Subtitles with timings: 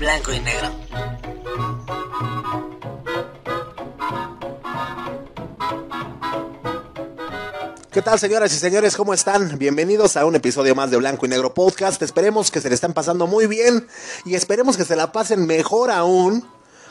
[0.00, 0.70] blanco y negro.
[7.90, 8.96] ¿Qué tal, señoras y señores?
[8.96, 9.58] ¿Cómo están?
[9.58, 12.00] Bienvenidos a un episodio más de Blanco y Negro Podcast.
[12.00, 13.86] Esperemos que se le están pasando muy bien
[14.24, 16.48] y esperemos que se la pasen mejor aún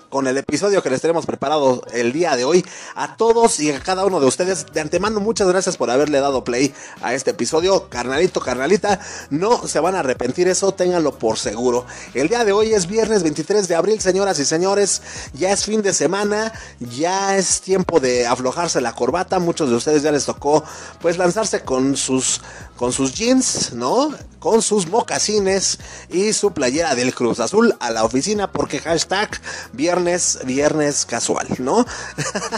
[0.10, 2.66] con el episodio que les tenemos preparado el día de hoy.
[2.96, 6.44] A todos y a cada uno de ustedes, de antemano, muchas gracias por haberle dado
[6.44, 7.88] play a este episodio.
[7.90, 9.00] Carnalito, carnalita,
[9.30, 11.86] no se van a arrepentir eso, ténganlo por seguro.
[12.14, 15.02] El día de hoy es viernes 23 de abril, señoras y señores.
[15.34, 19.40] Ya es fin de semana, ya es tiempo de aflojarse la corbata.
[19.40, 20.64] Muchos de ustedes ya les tocó,
[21.02, 22.42] pues, lanzarse con sus,
[22.80, 24.10] con sus jeans, ¿no?
[24.40, 25.80] Con sus mocasines
[26.10, 29.30] y su playera del Cruz Azul a la oficina porque hashtag
[29.74, 31.86] viernes, viernes casual, ¿no?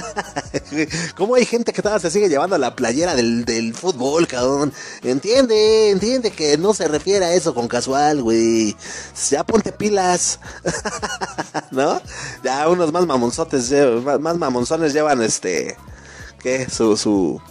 [1.17, 4.71] ¿Cómo hay gente que todavía se sigue llevando la playera del, del fútbol, cabrón?
[5.01, 8.77] Entiende, entiende que no se refiere a eso con casual, güey.
[9.31, 10.39] Ya ponte pilas,
[11.71, 11.99] ¿no?
[12.43, 13.71] Ya unos más mamonzotes,
[14.19, 15.77] más mamonzones llevan este,
[16.43, 16.69] ¿qué?
[16.69, 17.41] Su, su,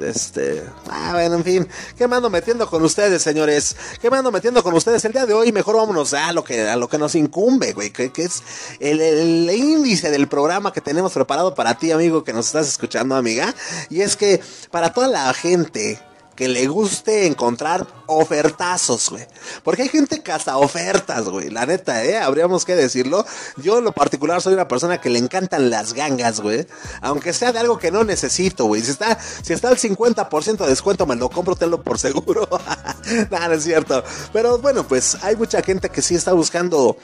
[0.00, 3.76] este, ah, bueno, en fin, ¿qué me ando metiendo con ustedes, señores?
[4.00, 5.52] ¿Qué me ando metiendo con ustedes el día de hoy?
[5.52, 8.42] Mejor vámonos a lo que, a lo que nos incumbe, güey, que, que es
[8.80, 13.14] el, el, índice del programa que tenemos preparado para ti, amigo, que nos estás escuchando,
[13.14, 13.54] amiga.
[13.90, 16.00] Y es que para toda la gente
[16.36, 19.26] que le guste encontrar ofertazos, güey.
[19.64, 21.50] Porque hay gente caza ofertas, güey.
[21.50, 22.18] La neta, ¿eh?
[22.18, 23.24] Habríamos que decirlo.
[23.56, 26.66] Yo en lo particular soy una persona que le encantan las gangas, güey.
[27.00, 28.82] Aunque sea de algo que no necesito, güey.
[28.82, 32.46] Si está, si está al 50% de descuento, me lo compro, tenlo por seguro.
[33.30, 34.04] Nada, no es cierto.
[34.32, 36.98] Pero bueno, pues hay mucha gente que sí está buscando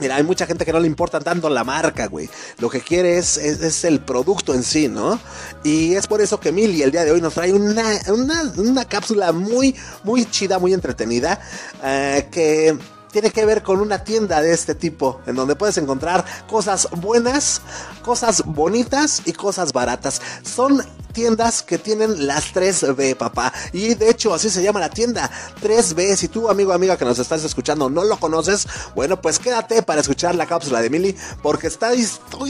[0.00, 2.28] Mira, hay mucha gente que no le importa tanto la marca, güey.
[2.58, 5.20] Lo que quiere es, es, el producto en sí, ¿no?
[5.62, 8.84] Y es por eso que Mili el día de hoy nos trae una, una, una
[8.86, 11.40] cápsula muy, muy chida, muy entretenida,
[11.84, 12.78] eh, que
[13.12, 17.60] tiene que ver con una tienda de este tipo, en donde puedes encontrar cosas buenas,
[18.02, 20.22] cosas bonitas y cosas baratas.
[20.42, 20.82] Son
[21.12, 23.52] tiendas que tienen las 3B, papá.
[23.72, 25.30] Y de hecho, así se llama la tienda,
[25.62, 26.16] 3B.
[26.16, 30.00] Si tú, amigo amiga que nos estás escuchando, no lo conoces, bueno, pues quédate para
[30.00, 32.04] escuchar la cápsula de Mili, porque estoy,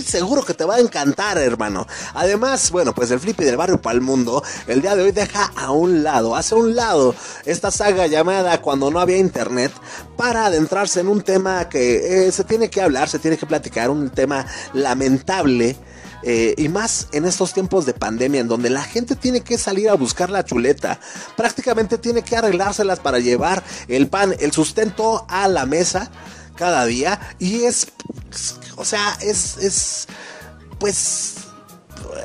[0.05, 1.87] seguro que te va a encantar, hermano.
[2.15, 5.53] Además, bueno, pues el Flippy del barrio para el mundo, el día de hoy deja
[5.57, 7.15] a un lado, hace un lado,
[7.45, 9.73] esta saga llamada Cuando no había internet,
[10.17, 13.91] para adentrarse en un tema que eh, se tiene que hablar, se tiene que platicar,
[13.91, 15.77] un tema lamentable.
[16.23, 19.89] Eh, y más en estos tiempos de pandemia en donde la gente tiene que salir
[19.89, 21.01] a buscar la chuleta,
[21.37, 26.11] prácticamente tiene que arreglárselas para llevar el pan, el sustento a la mesa
[26.57, 27.19] cada día.
[27.39, 27.89] Y es,
[28.77, 30.09] o sea, es, es
[30.79, 31.37] pues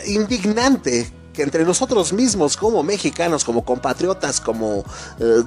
[0.05, 4.83] indignante que entre nosotros mismos como mexicanos, como compatriotas, como
[5.19, 5.43] eh,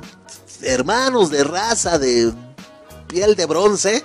[0.62, 2.32] hermanos de raza, de
[3.08, 4.04] piel de bronce,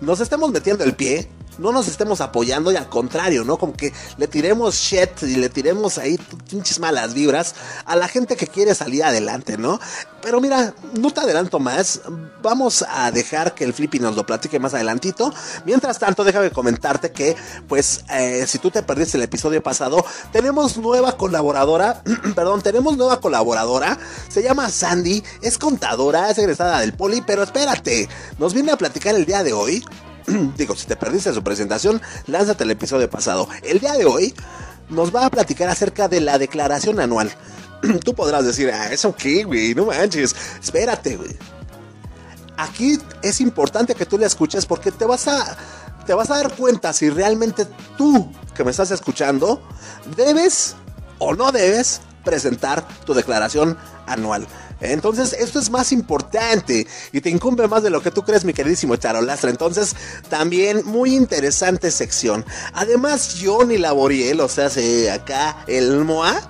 [0.00, 1.28] nos estemos metiendo el pie
[1.58, 3.58] no nos estemos apoyando y al contrario, ¿no?
[3.58, 6.18] Como que le tiremos shit y le tiremos ahí
[6.48, 9.80] pinches malas vibras a la gente que quiere salir adelante, ¿no?
[10.22, 12.02] Pero mira, no te adelanto más,
[12.42, 15.32] vamos a dejar que el Flippy nos lo platique más adelantito.
[15.64, 17.36] Mientras tanto, déjame comentarte que,
[17.68, 22.02] pues, eh, si tú te perdiste el episodio pasado, tenemos nueva colaboradora,
[22.34, 28.08] perdón, tenemos nueva colaboradora, se llama Sandy, es contadora, es egresada del Poli, pero espérate,
[28.38, 29.82] nos viene a platicar el día de hoy
[30.56, 33.48] digo, si te perdiste su presentación, lánzate el episodio pasado.
[33.62, 34.34] El día de hoy
[34.88, 37.30] nos va a platicar acerca de la declaración anual.
[38.04, 40.34] Tú podrás decir, ah, eso qué, güey, no manches.
[40.62, 41.36] Espérate, güey.
[42.56, 45.56] Aquí es importante que tú le escuches porque te vas a
[46.04, 47.66] te vas a dar cuenta si realmente
[47.96, 49.62] tú que me estás escuchando
[50.14, 50.76] debes
[51.18, 54.46] o no debes presentar tu declaración anual.
[54.80, 58.52] Entonces, esto es más importante y te incumbe más de lo que tú crees, mi
[58.52, 59.50] queridísimo Charolastra.
[59.50, 59.94] Entonces,
[60.28, 62.44] también muy interesante sección.
[62.72, 64.70] Además, ni Laboriel, o sea,
[65.12, 66.40] acá el MOA,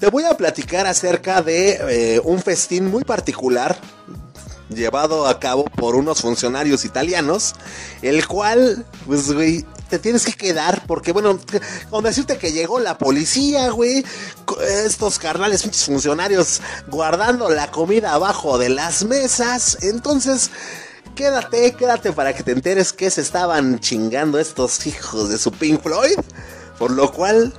[0.00, 3.78] te voy a platicar acerca de eh, un festín muy particular
[4.68, 7.54] llevado a cabo por unos funcionarios italianos,
[8.02, 11.38] el cual, pues, güey, te tienes que quedar porque, bueno,
[11.90, 14.04] con decirte que llegó la policía, güey,
[14.84, 20.50] estos carnales pinches funcionarios guardando la comida abajo de las mesas, entonces...
[21.14, 25.82] Quédate, quédate para que te enteres que se estaban chingando estos hijos de su Pink
[25.82, 26.18] Floyd.
[26.78, 27.54] Por lo cual,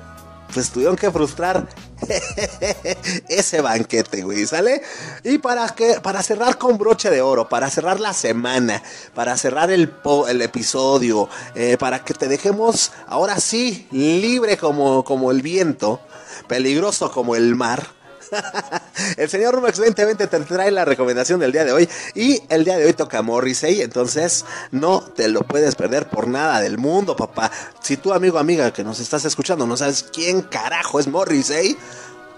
[0.54, 1.68] pues tuvieron que frustrar
[3.27, 4.81] ese banquete, güey, ¿sale?
[5.23, 8.81] Y para que para cerrar con broche de oro, para cerrar la semana,
[9.13, 9.91] para cerrar el,
[10.29, 15.99] el episodio, eh, para que te dejemos ahora sí libre como, como el viento,
[16.47, 17.96] peligroso como el mar.
[19.18, 22.77] el señor Rumex 2020 te trae la recomendación del día de hoy y el día
[22.77, 27.51] de hoy toca Morrissey, entonces no te lo puedes perder por nada del mundo, papá.
[27.81, 31.77] Si tú, amigo amiga que nos estás escuchando, no sabes quién carajo es Morrissey,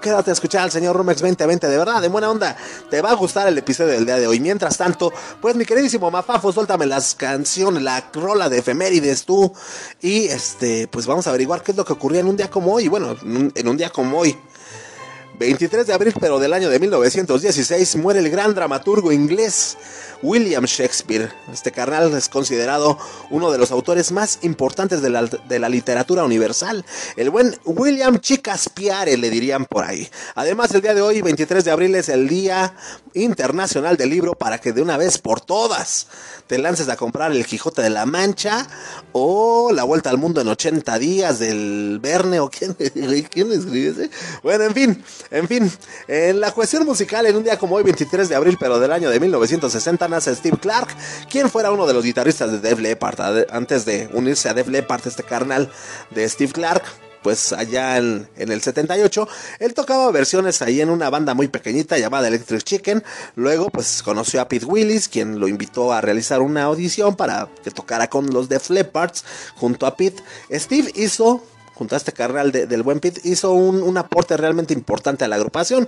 [0.01, 2.56] Quédate a escuchar al señor Rumex 2020, de verdad, de buena onda.
[2.89, 4.39] Te va a gustar el episodio del día de hoy.
[4.39, 5.12] Mientras tanto,
[5.42, 9.51] pues mi queridísimo Mafafo, suéltame las canciones, la rola de efemérides tú.
[10.00, 12.74] Y este, pues vamos a averiguar qué es lo que ocurría en un día como
[12.74, 12.88] hoy.
[12.88, 14.38] Bueno, en un día como hoy.
[15.39, 19.77] 23 de abril, pero del año de 1916, muere el gran dramaturgo inglés
[20.21, 21.31] William Shakespeare.
[21.51, 22.97] Este carnal es considerado
[23.30, 25.09] uno de los autores más importantes de
[25.59, 26.83] la, literatura universal.
[27.15, 30.09] El buen William Chicaspiare, le dirían por ahí.
[30.36, 32.75] Además, el día de hoy, 23 de abril, es el Día
[33.13, 36.07] Internacional del Libro para que de una vez por todas
[36.47, 38.68] te lances a comprar el Quijote de la Mancha
[39.13, 42.74] o La Vuelta al Mundo en 80 días del Verne o quién,
[43.30, 44.09] quién escribe ese.
[44.42, 45.72] Bueno, en fin, en fin,
[46.08, 49.10] en la cuestión musical, en un día como hoy, 23 de abril, pero del año
[49.10, 50.90] de 1960, nace Steve Clark,
[51.30, 55.08] quien fuera uno de los guitarristas de Def Leppard, antes de unirse a Def Leppard,
[55.08, 55.72] este carnal
[56.12, 56.84] de Steve Clark
[57.22, 59.28] pues allá en, el 78,
[59.60, 63.04] él tocaba versiones ahí en una banda muy pequeñita llamada Electric Chicken.
[63.36, 67.72] Luego, pues conoció a Pete Willis, quien lo invitó a realizar una audición para que
[67.72, 69.12] tocara con los Def Leppard
[69.56, 70.24] junto a Pete.
[70.52, 71.44] Steve hizo
[71.80, 75.88] junto a este carnal del buen Pete, hizo un, aporte realmente importante a la agrupación.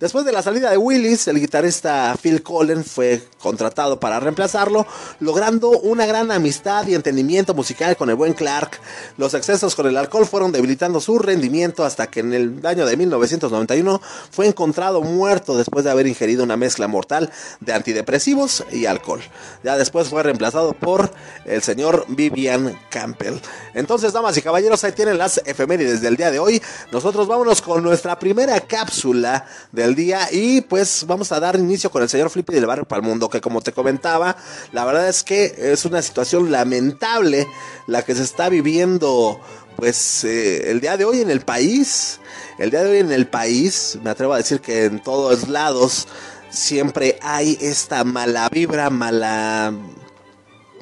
[0.00, 4.84] Después de la salida de Willis, el guitarrista Phil Collins fue contratado para reemplazarlo,
[5.20, 8.80] logrando una gran amistad y entendimiento musical con el buen Clark.
[9.16, 12.96] Los excesos con el alcohol fueron debilitando su rendimiento hasta que en el año de
[12.96, 14.00] 1991
[14.32, 17.30] fue encontrado muerto después de haber ingerido una mezcla mortal
[17.60, 19.20] de antidepresivos y alcohol.
[19.62, 21.12] Ya después fue reemplazado por
[21.44, 23.36] el señor Vivian Campbell.
[23.74, 26.62] Entonces, damas y caballeros, ahí tienen la efemérides del día de hoy.
[26.90, 32.02] Nosotros vámonos con nuestra primera cápsula del día y pues vamos a dar inicio con
[32.02, 34.36] el señor Flippy del Barrio para el Mundo, que como te comentaba,
[34.72, 37.46] la verdad es que es una situación lamentable
[37.86, 39.40] la que se está viviendo
[39.78, 42.18] pues eh, el día de hoy en el país.
[42.58, 46.08] El día de hoy en el país, me atrevo a decir que en todos lados
[46.50, 49.72] siempre hay esta mala vibra, mala...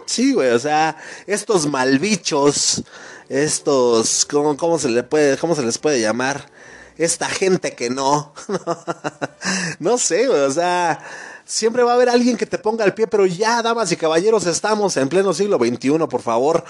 [0.06, 0.96] Sí, güey, o sea,
[1.26, 2.84] estos malbichos
[3.28, 6.46] estos, ¿cómo, cómo se puede, cómo se les puede llamar?
[6.98, 8.32] Esta gente que no.
[9.78, 11.00] no sé, o sea,
[11.44, 14.46] siempre va a haber alguien que te ponga el pie, pero ya, damas y caballeros,
[14.46, 16.64] estamos en pleno siglo XXI, por favor.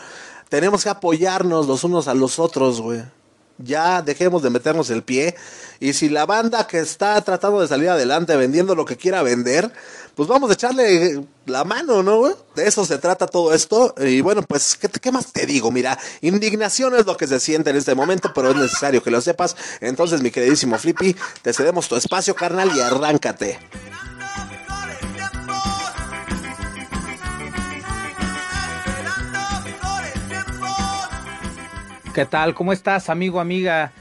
[0.49, 3.03] Tenemos que apoyarnos los unos a los otros, güey.
[3.59, 5.35] Ya dejemos de meternos el pie.
[5.81, 9.73] Y si la banda que está tratando de salir adelante vendiendo lo que quiera vender,
[10.17, 12.29] pues vamos a echarle la mano, ¿no?
[12.55, 13.95] De eso se trata todo esto.
[13.99, 15.71] Y bueno, pues, ¿qué, más te digo?
[15.71, 19.21] Mira, indignación es lo que se siente en este momento, pero es necesario que lo
[19.21, 19.55] sepas.
[19.83, 23.59] Entonces, mi queridísimo Flippy, te cedemos tu espacio, carnal, y arráncate.
[32.15, 32.55] ¿Qué tal?
[32.55, 33.93] ¿Cómo estás, amigo, amiga?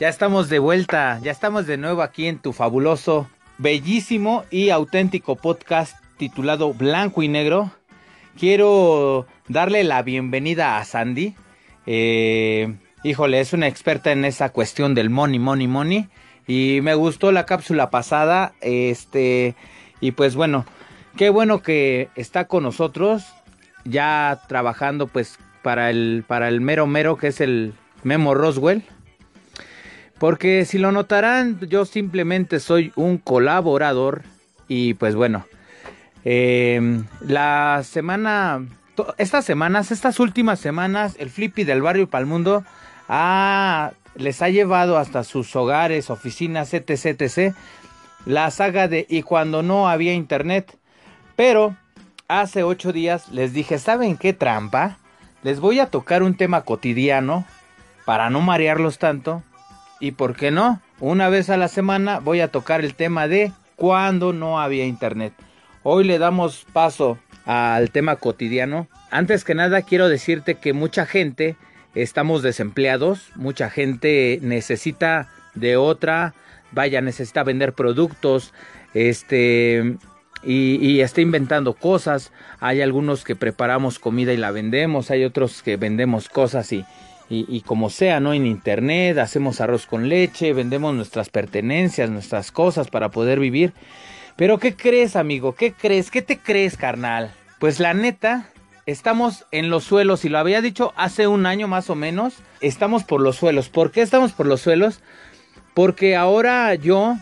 [0.00, 3.28] Ya estamos de vuelta, ya estamos de nuevo aquí en tu fabuloso,
[3.62, 7.70] bellísimo y auténtico podcast titulado Blanco y Negro.
[8.36, 11.36] Quiero darle la bienvenida a Sandy.
[11.86, 12.74] Eh,
[13.04, 16.08] híjole, es una experta en esa cuestión del money, money, money.
[16.48, 18.52] Y me gustó la cápsula pasada.
[18.60, 19.54] Este,
[20.00, 20.66] y pues bueno,
[21.16, 23.24] qué bueno que está con nosotros.
[23.84, 28.82] Ya trabajando pues para el, para el mero mero que es el Memo Roswell.
[30.22, 34.22] Porque si lo notarán, yo simplemente soy un colaborador.
[34.68, 35.46] Y pues bueno,
[36.24, 38.64] em, la semana,
[39.18, 42.62] estas semanas, estas últimas semanas, el Flippy del barrio Palmundo
[44.14, 47.56] les ha llevado hasta sus hogares, oficinas, etc, etc,
[48.24, 50.78] la saga de Y cuando no había internet.
[51.34, 51.74] Pero
[52.28, 54.98] hace ocho días les dije, ¿saben qué trampa?
[55.42, 57.44] Les voy a tocar un tema cotidiano
[58.04, 59.42] para no marearlos tanto.
[60.02, 63.52] Y por qué no, una vez a la semana voy a tocar el tema de
[63.76, 65.32] cuando no había internet.
[65.84, 68.88] Hoy le damos paso al tema cotidiano.
[69.12, 71.54] Antes que nada quiero decirte que mucha gente
[71.94, 76.34] estamos desempleados, mucha gente necesita de otra,
[76.72, 78.52] vaya, necesita vender productos,
[78.94, 79.98] este,
[80.42, 82.32] y, está inventando cosas.
[82.58, 86.84] Hay algunos que preparamos comida y la vendemos, hay otros que vendemos cosas y,
[87.28, 88.34] y, como sea, ¿no?
[88.34, 93.72] En internet, hacemos arroz con leche, vendemos nuestras pertenencias, nuestras cosas para poder vivir.
[94.36, 95.54] Pero ¿qué crees, amigo?
[95.54, 96.10] ¿Qué crees?
[96.10, 97.32] ¿Qué te crees, carnal?
[97.58, 98.50] Pues la neta,
[98.86, 103.04] estamos en los suelos, y lo había dicho hace un año más o menos, estamos
[103.04, 103.68] por los suelos.
[103.68, 105.00] ¿Por qué estamos por los suelos?
[105.74, 107.16] Porque ahora yo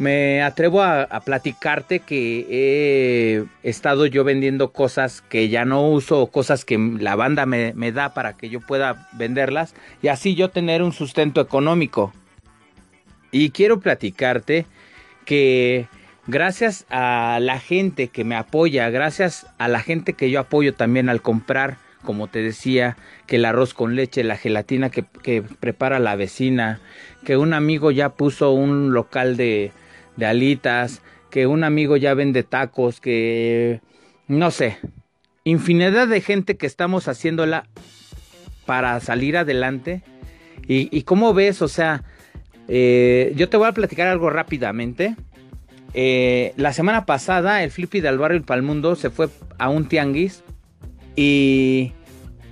[0.00, 6.64] me atrevo a, platicarte que he estado yo vendiendo cosas que ya no uso, cosas
[6.64, 10.94] que la banda me, da para que yo pueda venderlas y así yo tener un
[10.94, 12.14] sustento económico.
[13.30, 14.64] Y quiero platicarte
[15.26, 15.86] que
[16.26, 21.10] gracias a la gente que me apoya, gracias a la gente que yo apoyo también
[21.10, 26.16] al comprar, como te decía, que el arroz con leche, la gelatina que prepara la
[26.16, 26.80] vecina,
[27.22, 29.72] que un amigo ya puso un local de
[30.20, 33.80] de alitas, que un amigo ya vende tacos, que
[34.28, 34.78] no sé,
[35.42, 37.66] infinidad de gente que estamos haciéndola
[38.66, 40.02] para salir adelante.
[40.68, 42.04] Y, cómo ves, o sea,
[42.68, 45.16] eh, yo te voy a platicar algo rápidamente.
[45.94, 50.44] Eh, la semana pasada el Flippy del barrio Palmundo se fue a un tianguis
[51.16, 51.92] y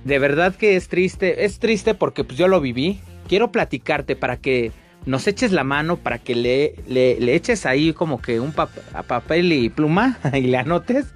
[0.03, 2.99] de verdad que es triste, es triste porque pues yo lo viví.
[3.29, 4.73] Quiero platicarte para que
[5.05, 9.69] nos eches la mano para que le, le, eches ahí como que un papel y
[9.69, 11.13] pluma y le anotes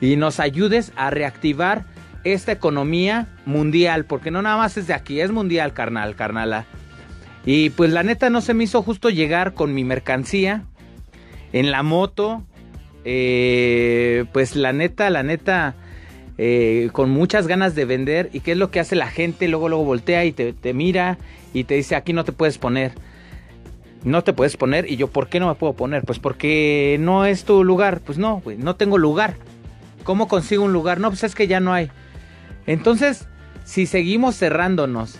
[0.00, 1.84] y nos ayudes a reactivar
[2.24, 6.66] esta economía mundial, porque no nada más es de aquí, es mundial, carnal, carnala.
[7.44, 10.64] Y pues la neta no se me hizo justo llegar con mi mercancía
[11.52, 12.44] en la moto.
[13.04, 15.74] Eh, pues la neta, la neta,
[16.36, 18.28] eh, con muchas ganas de vender.
[18.34, 19.48] ¿Y qué es lo que hace la gente?
[19.48, 21.16] Luego, luego voltea y te, te mira
[21.54, 22.92] y te dice, aquí no te puedes poner
[24.04, 24.90] no te puedes poner.
[24.90, 26.04] Y yo, ¿por qué no me puedo poner?
[26.04, 28.00] Pues porque no es tu lugar.
[28.00, 29.36] Pues no, no tengo lugar.
[30.04, 31.00] ¿Cómo consigo un lugar?
[31.00, 31.90] No, pues es que ya no hay.
[32.66, 33.26] Entonces,
[33.64, 35.18] si seguimos cerrándonos,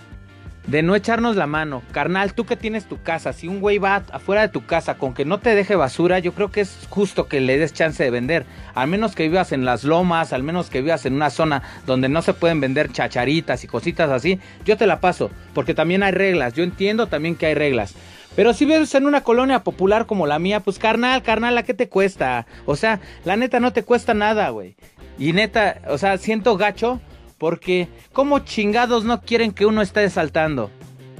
[0.67, 4.05] de no echarnos la mano, carnal, tú que tienes tu casa, si un güey va
[4.13, 7.27] afuera de tu casa con que no te deje basura, yo creo que es justo
[7.27, 8.45] que le des chance de vender.
[8.75, 12.09] Al menos que vivas en las lomas, al menos que vivas en una zona donde
[12.09, 16.13] no se pueden vender chacharitas y cositas así, yo te la paso, porque también hay
[16.13, 16.55] reglas.
[16.55, 17.95] Yo entiendo también que hay reglas.
[18.37, 21.75] Pero si vives en una colonia popular como la mía, pues carnal, carnal, ¿a qué
[21.75, 22.47] te cuesta?
[22.65, 24.77] O sea, la neta no te cuesta nada, güey.
[25.19, 27.01] Y neta, o sea, siento gacho
[27.39, 30.71] porque ¿cómo chingados no quieren que uno esté saltando?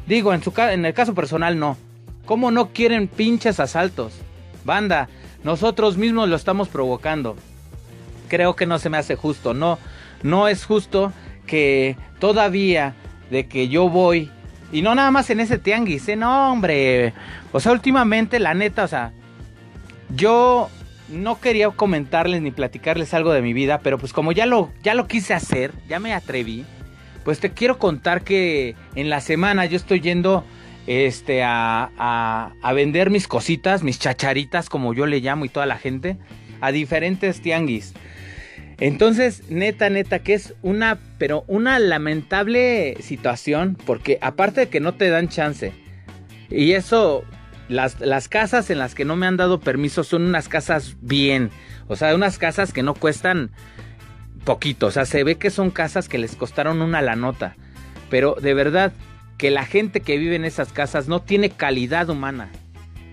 [0.07, 1.77] Digo, en, su en el caso personal no.
[2.27, 4.13] ¿Cómo no quieren pinches asaltos?
[4.65, 5.09] Banda,
[5.43, 7.37] nosotros mismos lo estamos provocando.
[8.29, 9.79] Creo que no se me hace justo, no,
[10.23, 11.13] no es justo
[11.47, 12.95] que todavía
[13.31, 14.31] de que yo voy
[14.73, 16.17] y no nada más en ese tianguis, ¿eh?
[16.17, 17.13] no, hombre.
[17.53, 19.13] O sea, últimamente, la neta, o sea,
[20.15, 20.69] yo
[21.09, 24.95] no quería comentarles ni platicarles algo de mi vida, pero pues como ya lo, ya
[24.95, 26.65] lo quise hacer, ya me atreví,
[27.25, 30.45] pues te quiero contar que en la semana yo estoy yendo
[30.87, 35.67] este, a, a, a vender mis cositas, mis chacharitas, como yo le llamo y toda
[35.67, 36.17] la gente,
[36.61, 37.95] a diferentes tianguis.
[38.81, 44.95] Entonces, neta, neta, que es una, pero una lamentable situación, porque aparte de que no
[44.95, 45.73] te dan chance,
[46.49, 47.23] y eso,
[47.69, 51.51] las, las, casas en las que no me han dado permiso son unas casas bien,
[51.89, 53.51] o sea, unas casas que no cuestan
[54.45, 57.57] poquito, o sea, se ve que son casas que les costaron una la nota,
[58.09, 58.93] pero de verdad
[59.37, 62.51] que la gente que vive en esas casas no tiene calidad humana.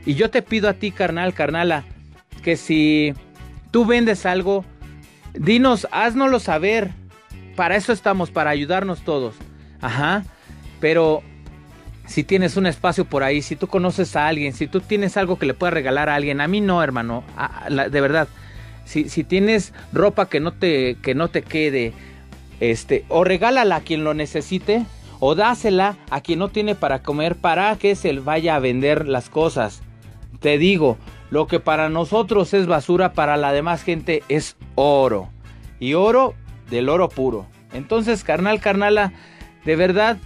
[0.05, 1.83] Y yo te pido a ti, carnal, carnala,
[2.41, 3.13] que si
[3.71, 4.65] tú vendes algo,
[5.39, 6.91] Dinos, haznoslo saber.
[7.55, 9.35] Para eso estamos, para ayudarnos todos.
[9.81, 10.23] Ajá.
[10.79, 11.23] Pero
[12.05, 15.37] si tienes un espacio por ahí, si tú conoces a alguien, si tú tienes algo
[15.37, 17.23] que le puedas regalar a alguien, a mí no, hermano.
[17.69, 18.27] de verdad.
[18.85, 21.91] Si, si, tienes ropa que no te, que no te quede,
[22.61, 24.85] este, o regálala a quien lo necesite,
[25.19, 29.29] o dásela a quien no tiene para comer para que se vaya a vender las
[29.29, 29.81] cosas.
[30.39, 30.97] Te digo,
[31.29, 35.29] lo que para nosotros es basura, para la demás gente es oro.
[35.79, 36.33] Y oro
[36.69, 37.45] del oro puro.
[37.73, 39.13] Entonces, carnal, carnala,
[39.65, 40.17] de verdad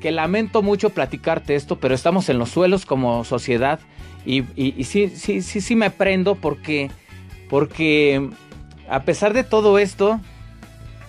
[0.00, 3.80] que lamento mucho platicarte esto, pero estamos en los suelos como sociedad.
[4.26, 4.42] Y,
[4.84, 6.90] sí, sí, sí, sí me prendo porque,
[7.48, 8.30] porque
[8.88, 10.20] a pesar de todo esto,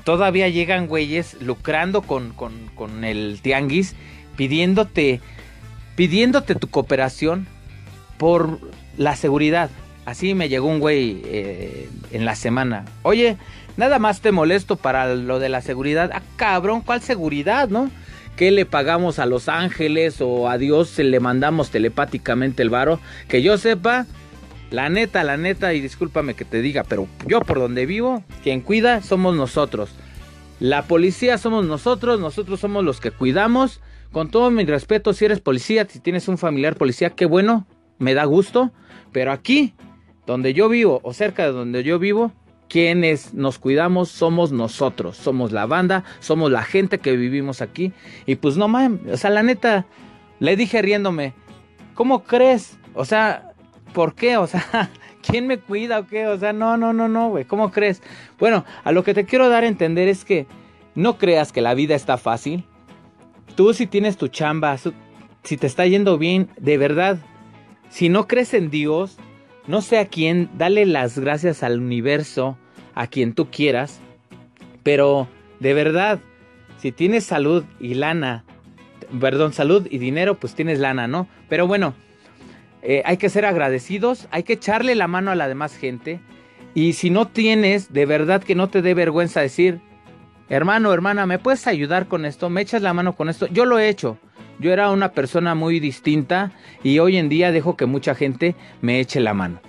[0.06, 3.96] todavía llegan güeyes lucrando con, con, con el tianguis,
[4.38, 5.20] pidiéndote,
[5.96, 7.48] pidiéndote tu cooperación
[8.18, 8.60] por
[8.98, 9.70] la seguridad.
[10.06, 12.86] Así me llegó un güey eh, en la semana.
[13.02, 13.38] Oye,
[13.78, 16.12] nada más te molesto para lo de la seguridad.
[16.14, 17.90] Ah, cabrón, ¿cuál seguridad, no?
[18.36, 23.00] ¿Qué le pagamos a Los Ángeles o a Dios se le mandamos telepáticamente el varo?
[23.30, 24.06] Que yo sepa,
[24.72, 28.62] la neta, la neta, y discúlpame que te diga, pero yo por donde vivo, quien
[28.62, 29.90] cuida somos nosotros.
[30.60, 33.82] La policía somos nosotros, nosotros somos los que cuidamos.
[34.12, 37.68] Con todo mi respeto, si eres policía, si tienes un familiar policía, qué bueno,
[38.00, 38.72] me da gusto.
[39.16, 39.74] Pero aquí,
[40.28, 42.34] donde yo vivo o cerca de donde yo vivo,
[42.68, 47.94] quienes nos cuidamos somos nosotros, somos la banda, somos la gente que vivimos aquí.
[48.26, 49.86] Y pues no mames, o sea, la neta,
[50.40, 51.34] le dije riéndome,
[51.94, 52.78] ¿cómo crees?
[52.94, 53.54] O sea,
[53.94, 54.36] ¿por qué?
[54.36, 54.92] O sea,
[55.22, 56.28] ¿quién me cuida o qué?
[56.28, 58.04] O sea, no, no, no, no, güey, ¿cómo crees?
[58.38, 60.46] Bueno, a lo que te quiero dar a entender es que
[60.94, 62.66] no creas que la vida está fácil.
[63.56, 64.76] Tú si tienes tu chamba,
[65.44, 67.20] si te está yendo bien, de verdad,
[67.96, 69.16] si no crees en Dios,
[69.68, 72.58] no sé a quién, dale las gracias al universo,
[72.94, 74.02] a quien tú quieras,
[74.84, 75.30] pero
[75.62, 76.20] de verdad,
[76.78, 78.44] si tienes salud y lana,
[79.18, 81.30] perdón, salud y dinero, pues tienes lana, ¿no?
[81.48, 81.94] Pero bueno,
[82.82, 86.20] eh, hay que ser agradecidos, hay que echarle la mano a la demás gente.
[86.74, 89.80] Y si no tienes, de verdad que no te dé vergüenza decir,
[90.50, 92.50] hermano, hermana, ¿me puedes ayudar con esto?
[92.50, 93.48] ¿Me echas la mano con esto?
[93.48, 94.18] Yo lo he hecho.
[94.60, 99.00] Yo era una persona muy distinta y hoy en día dejo que mucha gente me
[99.00, 99.60] eche la mano.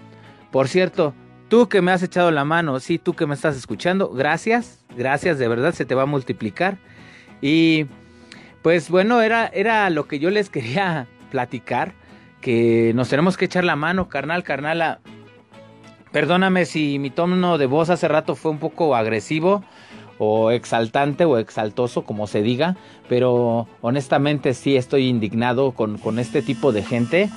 [0.53, 1.13] Por cierto,
[1.49, 5.39] tú que me has echado la mano, sí, tú que me estás escuchando, gracias, gracias,
[5.39, 6.79] de verdad se te va a multiplicar.
[7.41, 7.87] Y
[8.63, 11.93] pues bueno, era, era lo que yo les quería platicar,
[12.41, 15.01] que nos tenemos que echar la mano, carnal, carnala.
[16.13, 19.65] Perdóname si mi tono de voz hace rato fue un poco agresivo
[20.19, 22.77] o exaltante o exaltoso, como se diga,
[23.09, 27.31] pero honestamente sí estoy indignado con, con este tipo de gente.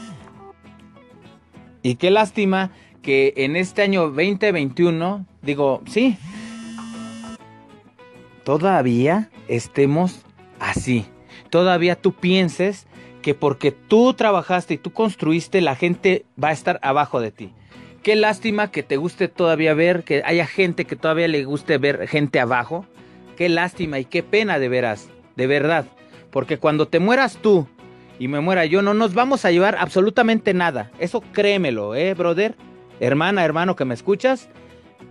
[1.82, 2.72] Y qué lástima
[3.02, 6.18] que en este año 2021, digo, sí,
[8.44, 10.26] todavía estemos
[10.60, 11.06] así
[11.50, 12.88] todavía tú pienses
[13.22, 17.54] que porque tú trabajaste y tú construiste, la gente va a estar abajo de ti.
[18.04, 22.08] Qué lástima que te guste todavía ver, que haya gente que todavía le guste ver
[22.08, 22.86] gente abajo.
[23.36, 25.86] Qué lástima y qué pena de veras, de verdad.
[26.32, 27.68] Porque cuando te mueras tú
[28.18, 30.92] y me muera yo, no nos vamos a llevar absolutamente nada.
[31.00, 32.56] Eso créemelo, eh, brother.
[33.00, 34.50] Hermana, hermano que me escuchas,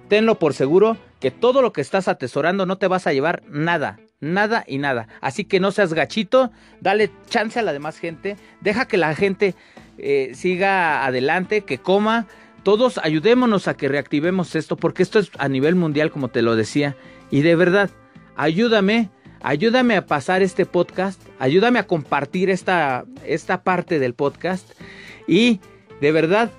[0.08, 3.98] tenlo por seguro que todo lo que estás atesorando no te vas a llevar nada,
[4.20, 5.08] nada y nada.
[5.20, 9.54] Así que no seas gachito, dale chance a la demás gente, deja que la gente
[9.96, 12.26] eh, siga adelante, que coma.
[12.68, 16.54] Todos ayudémonos a que reactivemos esto, porque esto es a nivel mundial, como te lo
[16.54, 16.96] decía.
[17.30, 17.88] Y de verdad,
[18.36, 19.08] ayúdame,
[19.40, 24.70] ayúdame a pasar este podcast, ayúdame a compartir esta, esta parte del podcast.
[25.26, 25.60] Y
[26.02, 26.50] de verdad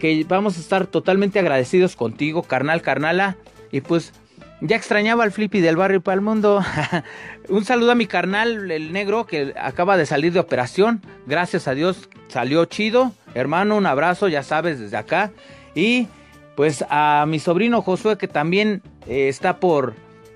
[0.00, 3.36] que vamos a estar totalmente agradecidos contigo, carnal, carnala.
[3.70, 4.12] Y pues
[4.62, 6.62] ya extrañaba al Flippy del barrio para el mundo.
[7.48, 11.02] Un saludo a mi carnal, el negro, que acaba de salir de operación.
[11.26, 13.12] Gracias a Dios salió chido.
[13.34, 15.32] Hermano, un abrazo, ya sabes, desde acá.
[15.74, 16.06] Y
[16.54, 19.94] pues a mi sobrino Josué, que también eh, está por,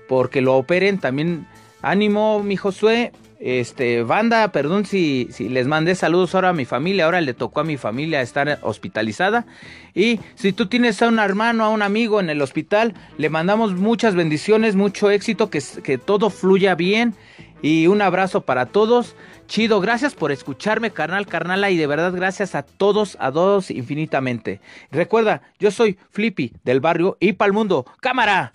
[0.09, 0.99] por que lo operen.
[0.99, 1.47] También
[1.81, 3.13] ánimo, mi Josué.
[3.39, 7.59] Este, banda, perdón si, si les mandé saludos ahora a mi familia, ahora le tocó
[7.59, 9.45] a mi familia estar hospitalizada.
[9.93, 13.75] Y si tú tienes a un hermano, a un amigo en el hospital, le mandamos
[13.75, 17.13] muchas bendiciones, mucho éxito, que, que todo fluya bien.
[17.61, 19.15] Y un abrazo para todos.
[19.47, 24.61] Chido, gracias por escucharme, carnal, carnala, y de verdad gracias a todos, a todos infinitamente.
[24.91, 27.85] Recuerda, yo soy Flippy del barrio y para el mundo.
[28.01, 28.51] ¡Cámara!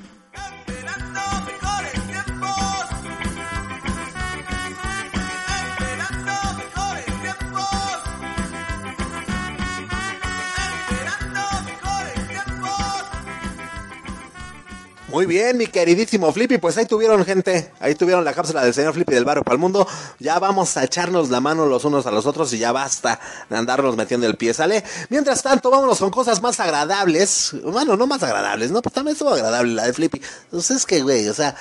[15.12, 18.94] Muy bien, mi queridísimo Flippy, pues ahí tuvieron gente, ahí tuvieron la cápsula del señor
[18.94, 19.86] Flippy del barrio para el mundo.
[20.18, 23.20] Ya vamos a echarnos la mano los unos a los otros y ya basta
[23.50, 24.82] de andarnos metiendo el pie, ¿sale?
[25.10, 27.54] Mientras tanto, vámonos con cosas más agradables.
[27.62, 28.80] Bueno, no más agradables, ¿no?
[28.80, 30.16] Pues también estuvo agradable la de Flippy.
[30.16, 31.54] Entonces pues es que, güey, o sea,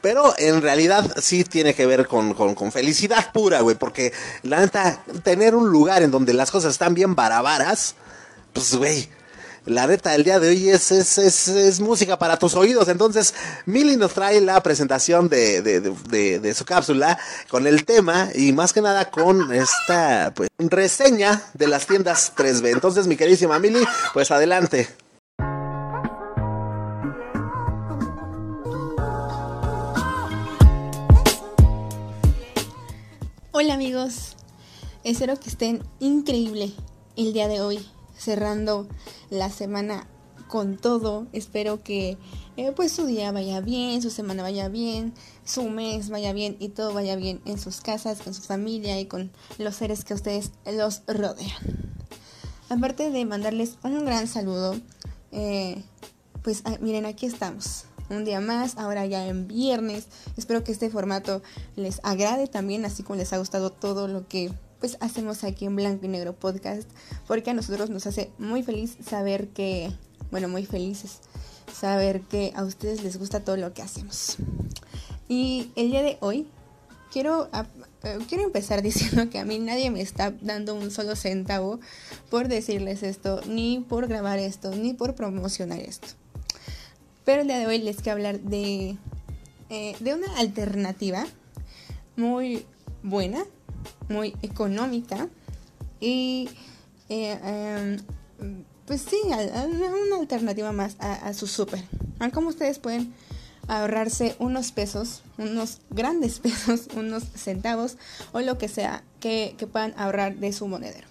[0.00, 3.76] pero en realidad sí tiene que ver con, con, con felicidad pura, güey.
[3.76, 7.94] Porque la neta, tener un lugar en donde las cosas están bien barabaras,
[8.52, 9.08] pues, güey,
[9.66, 12.88] la neta del día de hoy es, es, es, música para tus oídos.
[12.88, 13.34] Entonces,
[13.66, 17.18] Mili nos trae la presentación de, de, su cápsula
[17.50, 22.72] con el tema y más que nada con esta pues, reseña de las tiendas 3B.
[22.72, 24.88] Entonces, mi queridísima Mili, pues adelante.
[33.50, 34.36] Hola amigos,
[35.02, 36.72] espero que estén increíble
[37.16, 38.86] el día de hoy cerrando
[39.30, 40.06] la semana
[40.48, 41.26] con todo.
[41.32, 42.18] Espero que
[42.56, 45.12] eh, pues su día vaya bien, su semana vaya bien,
[45.44, 49.06] su mes vaya bien y todo vaya bien en sus casas, con su familia y
[49.06, 51.96] con los seres que ustedes los rodean.
[52.68, 54.76] Aparte de mandarles un gran saludo,
[55.32, 55.82] eh,
[56.42, 57.84] pues ah, miren, aquí estamos.
[58.08, 60.06] Un día más, ahora ya en viernes.
[60.36, 61.42] Espero que este formato
[61.74, 64.52] les agrade también, así como les ha gustado todo lo que
[64.86, 66.88] pues hacemos aquí en Blanco y Negro Podcast,
[67.26, 69.90] porque a nosotros nos hace muy feliz saber que,
[70.30, 71.18] bueno, muy felices,
[71.74, 74.36] saber que a ustedes les gusta todo lo que hacemos.
[75.26, 76.46] Y el día de hoy
[77.12, 77.50] quiero
[78.04, 81.80] eh, quiero empezar diciendo que a mí nadie me está dando un solo centavo
[82.30, 86.06] por decirles esto, ni por grabar esto, ni por promocionar esto.
[87.24, 88.96] Pero el día de hoy les quiero hablar de,
[89.68, 91.26] eh, de una alternativa
[92.14, 92.64] muy
[93.02, 93.44] buena,
[94.08, 95.28] muy económica
[96.00, 96.48] y
[97.08, 97.38] eh,
[98.40, 101.82] em, pues sí, una alternativa más a, su súper.
[102.32, 103.12] Como ustedes pueden
[103.68, 107.96] ahorrarse unos pesos, unos grandes pesos, unos centavos
[108.32, 111.06] o lo que sea que, puedan ahorrar de su monedero.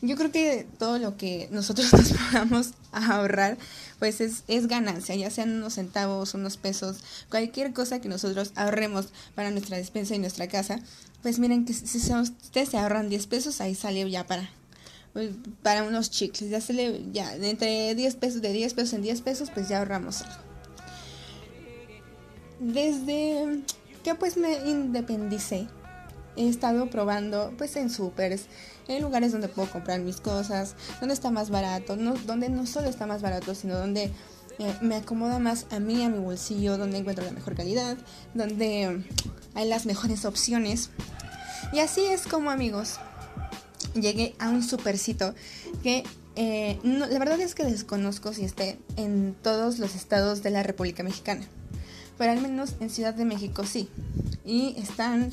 [0.00, 3.58] Yo creo que todo lo que nosotros nos podamos ahorrar,
[3.98, 6.98] pues es, es, ganancia, ya sean unos centavos, unos pesos,
[7.30, 10.80] cualquier cosa que nosotros ahorremos para nuestra despensa y nuestra casa,
[11.22, 14.50] pues miren que si ustedes se ahorran 10 pesos, ahí sale ya para,
[15.12, 15.30] pues,
[15.62, 19.20] para unos chicles, ya se le, ya, entre 10 pesos, de 10 pesos en 10
[19.22, 20.48] pesos, pues ya ahorramos algo.
[22.60, 23.62] Desde
[24.02, 25.68] que pues me independicé,
[26.36, 28.46] he estado probando pues en supers,
[28.88, 33.06] en lugares donde puedo comprar mis cosas, donde está más barato, donde no solo está
[33.06, 34.10] más barato, sino donde
[34.58, 37.96] eh, me acomoda más a mí, a mi bolsillo, donde encuentro la mejor calidad,
[38.34, 39.04] donde
[39.54, 40.90] hay las mejores opciones.
[41.72, 42.98] Y así es como amigos,
[43.94, 45.34] llegué a un supercito
[45.82, 46.04] que
[46.36, 51.02] eh, la verdad es que desconozco si esté en todos los estados de la República
[51.02, 51.46] Mexicana
[52.18, 53.88] pero al menos en Ciudad de México sí.
[54.44, 55.30] Y están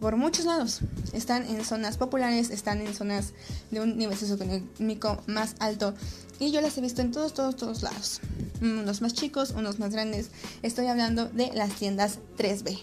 [0.00, 0.80] por muchos lados.
[1.12, 3.32] Están en zonas populares, están en zonas
[3.70, 5.94] de un nivel socioeconómico más alto.
[6.38, 8.20] Y yo las he visto en todos, todos, todos lados.
[8.60, 10.30] Unos más chicos, unos más grandes.
[10.62, 12.80] Estoy hablando de las tiendas 3B.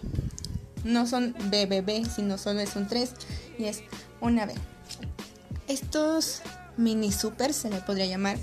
[0.83, 3.11] No son BBB, sino solo es un 3
[3.59, 3.81] y es
[4.21, 4.53] una B.
[5.67, 6.41] Estos
[6.77, 8.37] mini super se le podría llamar.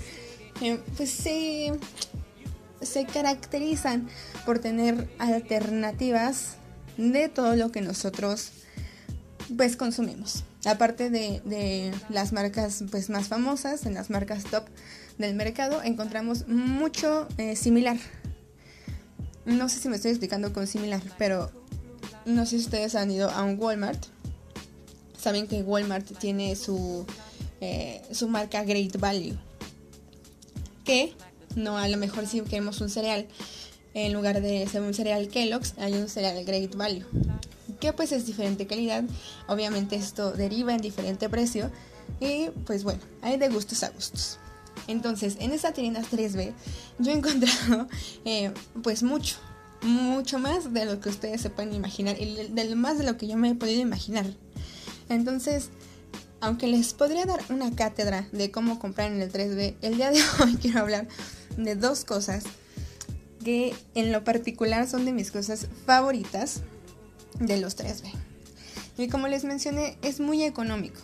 [0.61, 1.71] Eh, pues sí
[2.81, 4.09] se caracterizan
[4.45, 6.55] por tener alternativas
[6.97, 8.51] de todo lo que nosotros
[9.51, 10.43] pues consumimos.
[10.65, 14.65] Aparte de, las marcas pues más famosas, en las marcas top
[15.17, 17.97] del mercado, encontramos mucho eh, similar.
[19.45, 21.51] No sé si me estoy explicando con similar, pero
[22.25, 24.03] no sé si ustedes han ido a un Walmart.
[25.17, 27.05] Saben que Walmart tiene su,
[27.59, 29.37] eh, su marca Great Value.
[30.85, 31.13] Que
[31.55, 33.27] no, a lo mejor si queremos un cereal,
[33.93, 37.05] en lugar de ser un cereal Kellogg's, hay un cereal Great Value.
[37.81, 39.03] Que pues es diferente calidad.
[39.47, 41.69] Obviamente esto deriva en diferente precio.
[42.21, 44.39] Y pues bueno, hay de gustos a gustos.
[44.87, 46.53] Entonces, en esa tienda 3B
[46.99, 47.87] yo he encontrado
[48.25, 49.37] eh, pues mucho,
[49.81, 53.27] mucho más de lo que ustedes se pueden imaginar y de, más de lo que
[53.27, 54.25] yo me he podido imaginar.
[55.09, 55.69] Entonces,
[56.39, 60.21] aunque les podría dar una cátedra de cómo comprar en el 3B, el día de
[60.43, 61.07] hoy quiero hablar
[61.57, 62.43] de dos cosas
[63.43, 66.61] que en lo particular son de mis cosas favoritas
[67.41, 68.11] de los 3B.
[68.97, 71.01] Y como les mencioné, es muy económico.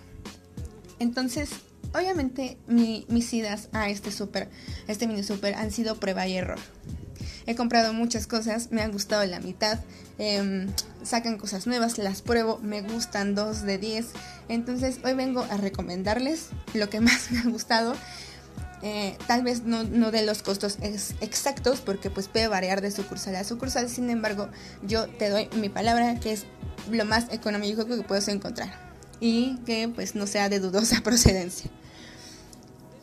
[1.00, 1.50] Entonces,
[1.94, 4.50] obviamente mis idas a este super,
[4.88, 6.60] este mini super han sido prueba y error.
[7.46, 9.80] He comprado muchas cosas, me han gustado la mitad,
[10.18, 10.68] em,
[11.02, 14.08] sacan cosas nuevas, las pruebo, me gustan dos de 10.
[14.50, 17.96] Entonces hoy vengo a recomendarles lo que más me ha gustado
[18.84, 20.78] eh, tal vez no, de los costos
[21.22, 24.50] exactos porque pues puede variar de sucursal a sucursal, sin embargo
[24.84, 26.46] yo te doy mi palabra que es
[26.92, 28.72] lo más económico que puedes encontrar
[29.20, 31.72] y que pues no sea de dudosa procedencia.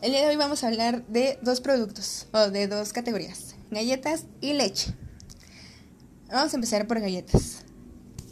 [0.01, 4.25] El día de hoy vamos a hablar de dos productos o de dos categorías, galletas
[4.39, 4.93] y leche.
[6.29, 7.64] Vamos a empezar por galletas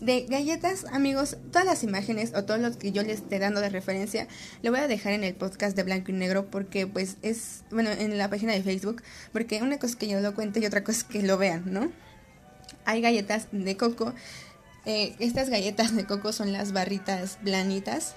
[0.03, 3.69] de galletas, amigos, todas las imágenes o todo lo que yo les esté dando de
[3.69, 4.27] referencia,
[4.61, 7.89] lo voy a dejar en el podcast de Blanco y Negro porque pues es, bueno,
[7.91, 10.83] en la página de Facebook, porque una cosa es que yo lo cuente y otra
[10.83, 11.91] cosa es que lo vean, ¿no?
[12.85, 14.13] Hay galletas de coco.
[14.85, 18.15] Eh, estas galletas de coco son las barritas blanitas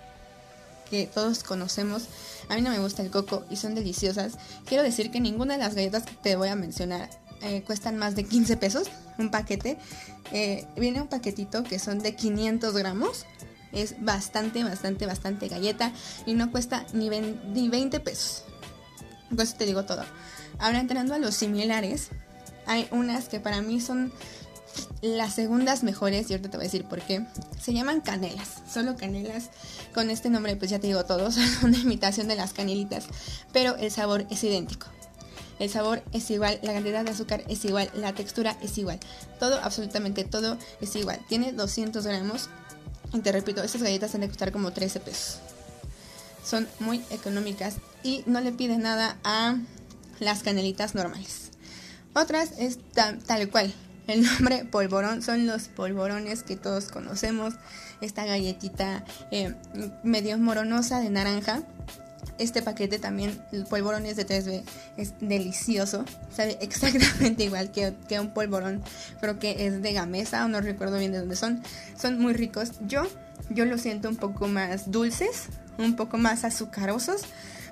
[0.91, 2.09] que todos conocemos.
[2.49, 4.39] A mí no me gusta el coco y son deliciosas.
[4.67, 7.09] Quiero decir que ninguna de las galletas que te voy a mencionar
[7.43, 9.79] eh, cuestan más de 15 pesos un paquete.
[10.33, 13.27] Eh, viene un paquetito que son de 500 gramos.
[13.73, 15.93] Es bastante, bastante, bastante galleta
[16.25, 18.45] y no cuesta ni, ni 20 pesos.
[19.35, 20.05] Pues te digo todo.
[20.59, 22.09] Ahora entrando a los similares,
[22.67, 24.13] hay unas que para mí son
[25.03, 27.27] las segundas mejores y ahorita te voy a decir por qué.
[27.61, 29.51] Se llaman canelas, solo canelas.
[29.95, 33.07] Con este nombre pues ya te digo todo, son una imitación de las canelitas,
[33.53, 34.87] pero el sabor es idéntico.
[35.59, 39.01] El sabor es igual, la cantidad de azúcar es igual, la textura es igual.
[39.39, 41.19] Todo, absolutamente todo es igual.
[41.29, 42.49] Tiene 200 gramos.
[43.13, 45.39] Y te repito, estas galletas han de costar como 13 pesos.
[46.45, 49.57] Son muy económicas y no le piden nada a
[50.21, 51.51] las canelitas normales.
[52.15, 53.73] Otras es tal, cual.
[54.07, 57.55] el nombre polvorón son los polvorones que todos conocemos.
[58.01, 59.55] Esta galletita eh,
[60.03, 61.63] medio moronosa de naranja.
[62.39, 64.63] Este paquete también, el polvorón es de 3B,
[64.97, 66.05] es delicioso.
[66.35, 68.83] Sabe exactamente igual que, que un polvorón,
[69.21, 71.63] pero que es de gamesa, o no recuerdo bien de dónde son.
[71.99, 72.73] Son muy ricos.
[72.87, 73.07] Yo,
[73.51, 75.47] yo lo siento un poco más dulces,
[75.79, 77.23] un poco más azucarosos,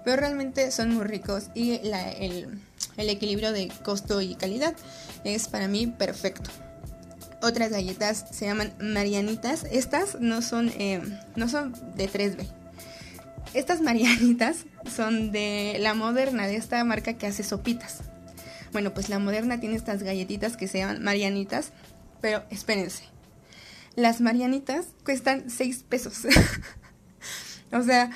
[0.04, 2.48] pero realmente son muy ricos y el,
[2.96, 4.74] equilibrio de costo y calidad
[5.24, 6.50] es para mí perfecto.
[7.42, 9.64] Otras galletas se llaman Marianitas.
[9.70, 11.02] Estas no son, eh,
[11.36, 12.46] no son de 3B.
[13.54, 18.00] Estas Marianitas son de la moderna, de esta marca que hace sopitas.
[18.72, 21.70] Bueno, pues la moderna tiene estas galletitas que se llaman Marianitas,
[22.20, 23.04] pero espérense.
[23.94, 26.26] Las Marianitas cuestan 6 pesos.
[27.72, 28.10] o sea,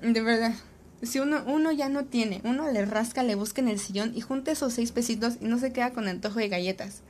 [0.00, 0.54] de verdad,
[1.02, 4.22] si uno, uno ya no tiene, uno le rasca, le busca en el sillón y
[4.22, 7.02] junta esos seis pesitos y no se queda con antojo de galletas.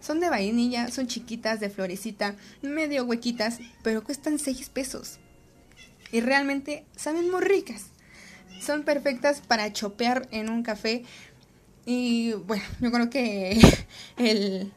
[0.00, 5.18] Son de vainilla, son chiquitas, de florecita, medio huequitas, pero cuestan seis pesos.
[6.12, 7.86] Y realmente saben muy ricas.
[8.60, 11.04] Son perfectas para chopear en un café.
[11.84, 13.60] Y bueno, yo creo que
[14.18, 14.72] el,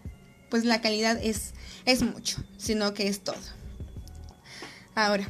[0.50, 1.54] pues la calidad es,
[1.86, 3.36] es mucho, sino que es todo.
[4.96, 5.28] Ahora,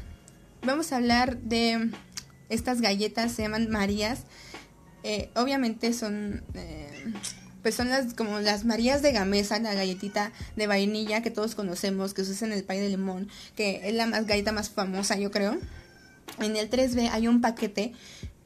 [0.61, 1.89] vamos a hablar de
[2.49, 4.21] estas galletas se llaman Marías.
[5.03, 7.13] Eh, obviamente son, eh,
[7.61, 12.13] pues son las como las Marías de Gamesa, la galletita de vainilla que todos conocemos,
[12.13, 15.17] que se usa en el pay de limón, que es la más galleta más famosa,
[15.17, 15.57] yo creo.
[16.39, 17.93] En el 3B hay un paquete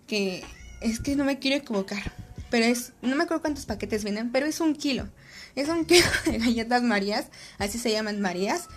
[0.08, 0.44] que
[0.82, 2.13] es que no me quiero equivocar,
[2.50, 5.08] pero es, no me acuerdo cuántos paquetes vienen, pero es un kilo.
[5.56, 8.68] Es un kilo de galletas Marías, así se llaman Marías,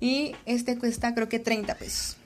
[0.00, 2.16] y este cuesta creo que 30 pesos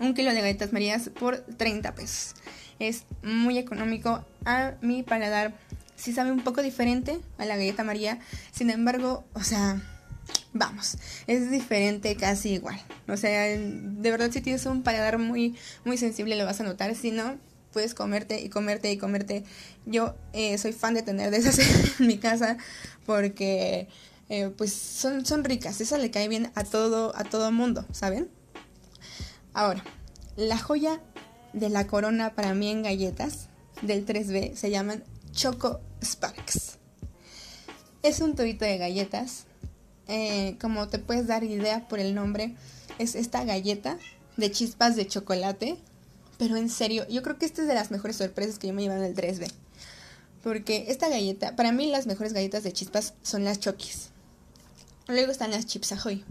[0.00, 2.34] un kilo de galletas marías por 30 pesos.
[2.78, 4.24] Es muy económico.
[4.44, 5.54] A mi paladar
[5.96, 8.20] sí sabe un poco diferente a la galleta maría.
[8.52, 9.80] Sin embargo, o sea,
[10.52, 12.80] vamos, es diferente casi igual.
[13.06, 16.94] O sea, de verdad si tienes un paladar muy, muy sensible lo vas a notar.
[16.94, 17.36] Si no,
[17.72, 19.44] puedes comerte y comerte y comerte.
[19.86, 21.58] Yo eh, soy fan de tener de esas
[22.00, 22.56] en mi casa
[23.06, 23.88] porque...
[24.30, 28.28] Eh, pues son, son ricas, esa le cae bien a todo, a todo mundo, ¿saben?
[29.54, 29.82] Ahora,
[30.36, 31.00] la joya
[31.52, 33.48] de la corona para mí en galletas
[33.82, 36.78] del 3B se llaman Choco Sparks.
[38.02, 39.46] Es un tubito de galletas.
[40.08, 42.54] Eh, como te puedes dar idea por el nombre,
[42.98, 43.98] es esta galleta
[44.36, 45.76] de chispas de chocolate.
[46.38, 48.82] Pero en serio, yo creo que esta es de las mejores sorpresas que yo me
[48.82, 49.50] llevo en el 3B.
[50.42, 54.10] Porque esta galleta, para mí las mejores galletas de chispas son las Chokis.
[55.08, 56.24] Luego están las Chips Ahoy.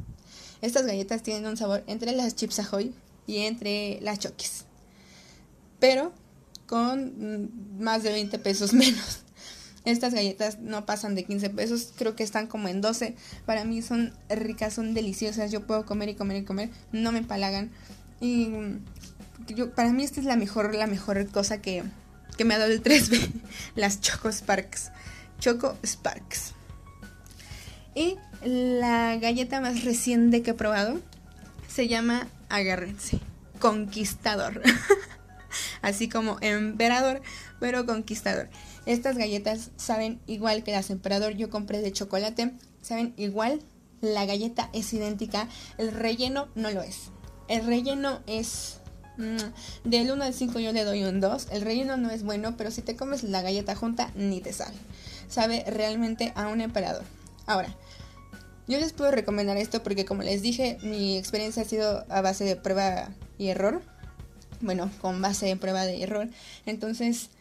[0.62, 2.94] Estas galletas tienen un sabor entre las Chips Ahoy
[3.26, 4.66] y entre las choques.
[5.80, 6.12] Pero
[6.66, 9.20] con mm, más de 20 pesos menos.
[9.88, 13.16] Estas galletas no pasan de 15 pesos, creo que están como en 12.
[13.46, 15.50] Para mí son ricas, son deliciosas.
[15.50, 17.72] Yo puedo comer y comer y comer, no me empalagan.
[18.20, 18.50] Y
[19.48, 21.86] yo, para mí esta es la mejor, la mejor cosa que,
[22.36, 23.32] que me ha dado el 3B,
[23.76, 24.92] las Choco Sparks.
[25.40, 26.54] Choco Sparks.
[27.96, 31.00] Y la galleta más reciente que he probado
[31.70, 33.22] se llama agárrense,
[33.60, 34.62] conquistador.
[35.82, 37.22] Así como emperador,
[37.62, 38.50] pero conquistador.
[38.88, 41.34] Estas galletas saben igual que las emperador.
[41.34, 43.62] Yo compré de chocolate, saben igual.
[44.00, 47.10] La galleta es idéntica, el relleno no lo es.
[47.50, 48.78] El relleno es
[49.18, 51.48] mm, del 1 al 5 yo le doy un 2.
[51.52, 54.78] El relleno no es bueno, pero si te comes la galleta junta, ni te sale.
[55.28, 57.04] Sabe realmente a un emperador.
[57.46, 57.76] Ahora,
[58.70, 62.46] yo les puedo recomendar esto porque como les dije, mi experiencia ha sido a base
[62.46, 63.82] de prueba y error.
[64.62, 66.30] Bueno, con base de prueba de error.
[66.66, 67.32] Entonces,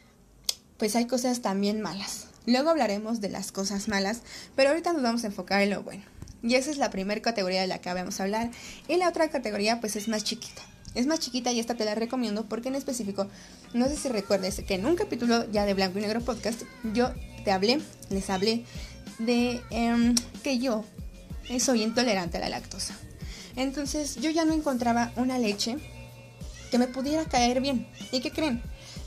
[0.79, 2.27] pues hay cosas también malas.
[2.47, 4.23] Luego hablaremos de las cosas malas,
[4.55, 6.03] pero ahorita nos vamos a enfocar en lo bueno.
[6.43, 8.51] Y esa es la primera categoría de la que vamos a hablar.
[8.89, 10.63] Y la otra categoría pues es más chiquita.
[10.95, 13.27] Es más chiquita y esta te la recomiendo porque en específico,
[13.75, 16.63] no sé si recuerdes que en un capítulo ya de Blanco y Negro Podcast
[16.95, 17.13] yo
[17.45, 18.65] te hablé, les hablé
[19.19, 20.85] de em, que yo
[21.61, 22.95] soy intolerante a la lactosa.
[23.57, 25.77] Entonces yo ya no encontraba una leche
[26.71, 27.87] que me pudiera caer bien.
[28.13, 28.63] ¿Y qué creen?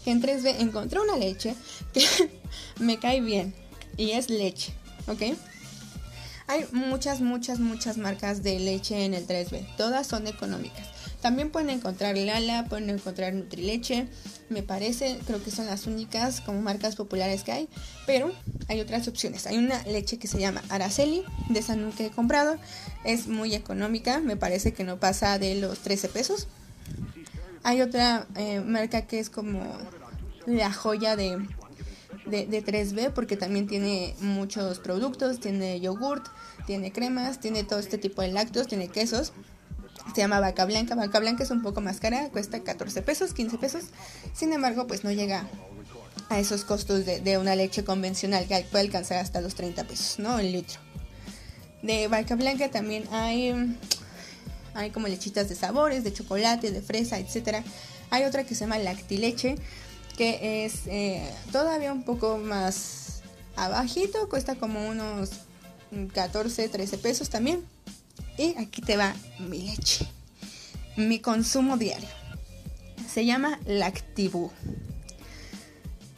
[0.09, 1.55] En 3B encontré una leche
[1.93, 2.03] que
[2.79, 3.53] me cae bien.
[3.97, 4.73] Y es leche,
[5.07, 5.37] ¿ok?
[6.47, 9.75] Hay muchas, muchas, muchas marcas de leche en el 3B.
[9.77, 10.87] Todas son económicas.
[11.21, 14.07] También pueden encontrar Lala, pueden encontrar Nutrileche,
[14.49, 17.69] me parece, creo que son las únicas como marcas populares que hay,
[18.05, 18.31] pero
[18.69, 19.45] hay otras opciones.
[19.45, 22.57] Hay una leche que se llama Araceli, de esa nunca he comprado,
[23.03, 26.47] es muy económica, me parece que no pasa de los 13 pesos.
[27.63, 29.61] Hay otra eh, marca que es como
[30.57, 31.37] la joya de,
[32.25, 36.27] de, de 3B porque también tiene muchos productos, tiene yogurt,
[36.65, 39.33] tiene cremas, tiene todo este tipo de lácteos, tiene quesos.
[40.13, 40.95] Se llama vaca blanca.
[40.95, 43.85] Vaca blanca es un poco más cara, cuesta 14 pesos, 15 pesos.
[44.33, 45.47] Sin embargo, pues no llega
[46.29, 50.19] a esos costos de, de una leche convencional que puede alcanzar hasta los 30 pesos,
[50.19, 50.39] ¿no?
[50.39, 50.79] El litro.
[51.81, 53.77] De vaca blanca también hay,
[54.73, 57.63] hay como lechitas de sabores, de chocolate, de fresa, etcétera.
[58.09, 59.55] Hay otra que se llama lactileche,
[60.19, 63.21] que es eh, todavía un poco más
[63.55, 65.29] abajito, cuesta como unos
[66.13, 67.63] 14, 13 pesos también.
[68.37, 70.05] Y aquí te va mi leche,
[70.97, 72.09] mi consumo diario.
[73.09, 74.51] Se llama Lactibu.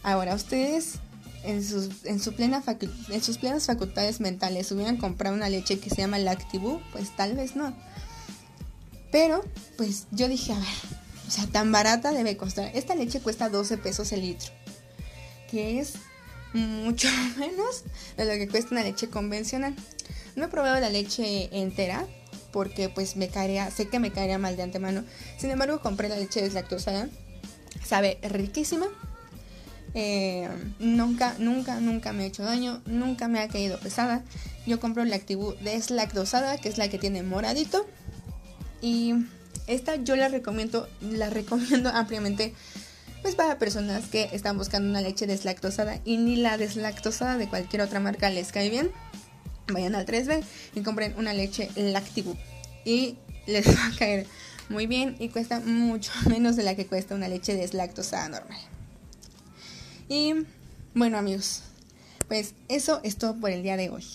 [0.02, 0.96] Ahora, ustedes
[1.44, 2.64] en sus, en, su plena
[3.10, 7.36] en sus plenas facultades mentales hubieran comprado una leche que se llama Lactibu, pues tal
[7.36, 7.72] vez no.
[9.12, 9.46] Pero,
[9.78, 11.01] pues yo dije, a ver,
[11.32, 12.72] o sea, tan barata debe costar.
[12.76, 14.52] Esta leche cuesta 12 pesos el litro,
[15.50, 15.94] que es
[16.52, 17.86] mucho menos
[18.18, 19.74] de lo que cuesta una leche convencional.
[20.36, 22.06] No he probado la leche entera
[22.52, 25.06] porque pues me caería, sé que me caería mal de antemano.
[25.38, 27.08] Sin embargo, compré la leche deslactosada.
[27.82, 28.88] Sabe riquísima.
[29.94, 32.82] Eh, nunca, nunca, nunca me ha hecho daño.
[32.86, 34.26] Nunca me ha caído pesada.
[34.68, 37.88] Yo compro la Activu deslactosada, que es la que tiene moradito.
[38.82, 39.14] Y
[39.72, 42.54] esta yo la recomiendo, la recomiendo ampliamente
[43.22, 47.84] pues para personas que están buscando una leche deslactosada y ni la deslactosada de cualquier
[47.84, 48.92] otra marca les cae bien,
[49.72, 52.36] vayan al 3B y compren una leche Lactibu
[52.84, 54.26] y les va a caer
[54.70, 58.60] muy bien y cuesta mucho menos de la que cuesta una leche deslactosada normal.
[60.10, 60.34] Y
[60.94, 61.62] bueno amigos,
[62.28, 64.06] pues eso es todo por el día de hoy.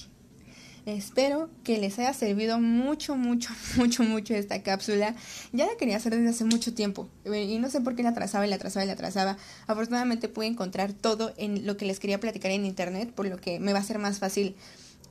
[0.87, 5.17] Espero que les haya servido mucho, mucho, mucho, mucho esta cápsula.
[5.53, 8.11] Ya la quería hacer desde hace mucho tiempo eh, y no sé por qué la
[8.11, 9.37] atrasaba y la atrasaba y la atrasaba.
[9.67, 13.59] Afortunadamente pude encontrar todo en lo que les quería platicar en internet, por lo que
[13.59, 14.55] me va a ser más fácil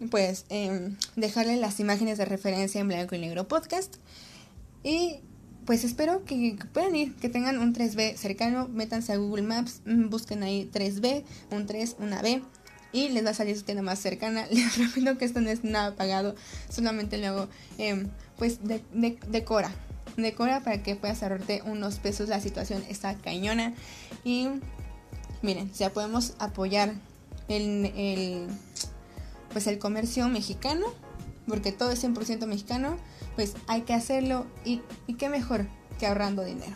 [0.09, 3.95] pues eh, dejarles las imágenes de referencia en blanco y negro podcast.
[4.81, 5.19] Y
[5.65, 10.43] pues espero que puedan ir, que tengan un 3B cercano, métanse a Google Maps, busquen
[10.43, 12.41] ahí 3B, un 3, una B
[12.95, 14.47] y les va a salir su tienda más cercana.
[14.51, 16.33] Les repito que esto no es nada pagado,
[16.69, 19.69] solamente lo hago eh, pues de, de, decora.
[20.15, 22.29] Decora para que puedas ahorrarte unos pesos.
[22.29, 23.73] La situación está cañona.
[24.23, 24.47] Y
[25.41, 26.93] miren, ya podemos apoyar
[27.49, 28.47] el, el,
[29.51, 30.85] pues el comercio mexicano,
[31.47, 32.95] porque todo es 100% mexicano,
[33.35, 34.45] pues hay que hacerlo.
[34.63, 35.67] Y, y qué mejor
[35.99, 36.75] que ahorrando dinero.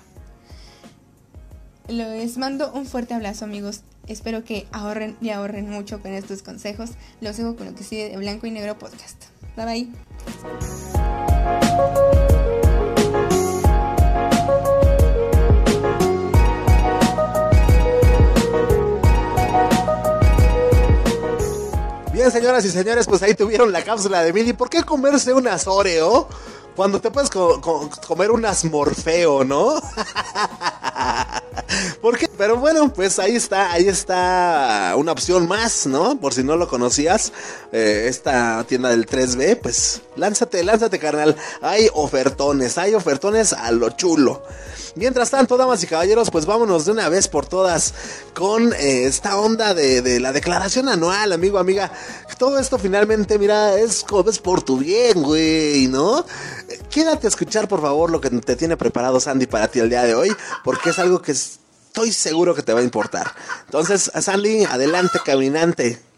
[1.88, 6.89] Les mando un fuerte abrazo amigos Espero que ahorren y ahorren mucho con estos consejos.
[7.21, 9.25] Los dejo con lo que sigue de Blanco y Negro Podcast.
[9.55, 9.87] Bye bye.
[22.11, 24.53] Bien, señoras y señores, pues ahí tuvieron la cápsula de Mili.
[24.53, 26.27] ¿Por qué comerse unas Oreo
[26.75, 29.79] cuando te puedes co co comer unas Morfeo, no?
[32.01, 32.27] ¿Por qué?
[32.38, 36.19] Pero bueno, pues ahí está, ahí está una opción más, ¿no?
[36.19, 37.31] Por si no lo conocías,
[37.71, 41.35] eh, esta tienda del 3B, pues lánzate, lánzate, carnal.
[41.62, 44.43] Hay ofertones, hay ofertones a lo chulo.
[44.95, 47.93] Mientras tanto, damas y caballeros, pues vámonos de una vez por todas
[48.33, 51.91] con eh, esta onda de, la declaración anual, amigo, amiga.
[52.38, 56.25] Todo esto finalmente, mira, es, es por tu bien, güey, ¿no?
[56.89, 60.03] Quédate a escuchar, por favor, lo que te tiene preparado Sandy para ti el día
[60.03, 63.36] de hoy, porque es algo que estoy seguro que te va a importar.
[63.65, 66.08] Entonces, Sandy, adelante, caminante.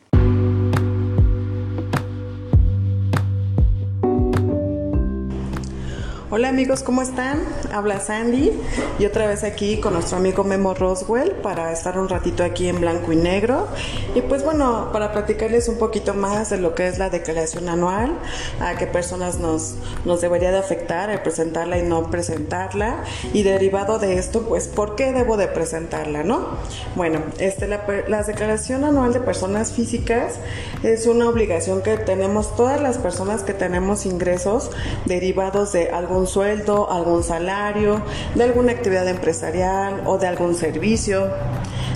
[6.33, 7.43] Hola amigos, ¿cómo están?
[7.73, 8.53] Habla Sandy
[8.99, 12.79] y otra vez aquí con nuestro amigo Memo Roswell para estar un ratito aquí en
[12.79, 13.67] blanco y negro.
[14.15, 18.13] Y pues bueno, para platicarles un poquito más de lo que es la declaración anual,
[18.61, 23.03] a qué personas nos, nos debería de afectar el presentarla y no presentarla.
[23.33, 26.47] Y derivado de esto, pues, ¿por qué debo de presentarla, no?
[26.95, 30.35] Bueno, este, la, la declaración anual de personas físicas
[30.81, 34.71] es una obligación que tenemos todas las personas que tenemos ingresos
[35.05, 38.01] derivados de algún sueldo, algún salario,
[38.35, 41.29] de alguna actividad empresarial o de algún servicio,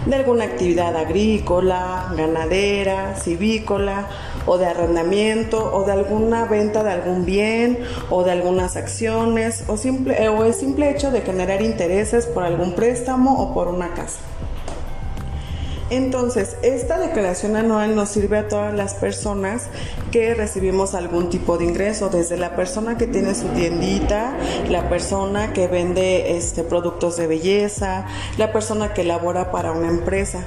[0.06, 4.08] de alguna actividad agrícola, ganadera, civícola
[4.46, 9.78] o de arrendamiento o de alguna venta de algún bien o de algunas acciones o,
[9.78, 14.20] simple, o el simple hecho de generar intereses por algún préstamo o por una casa.
[15.92, 19.68] Entonces, esta declaración anual nos sirve a todas las personas
[20.12, 24.36] que recibimos algún tipo de ingreso, desde la persona que tiene su tiendita,
[24.70, 28.08] la persona que vende este, productos de belleza,
[28.38, 30.40] la persona que labora para una empresa.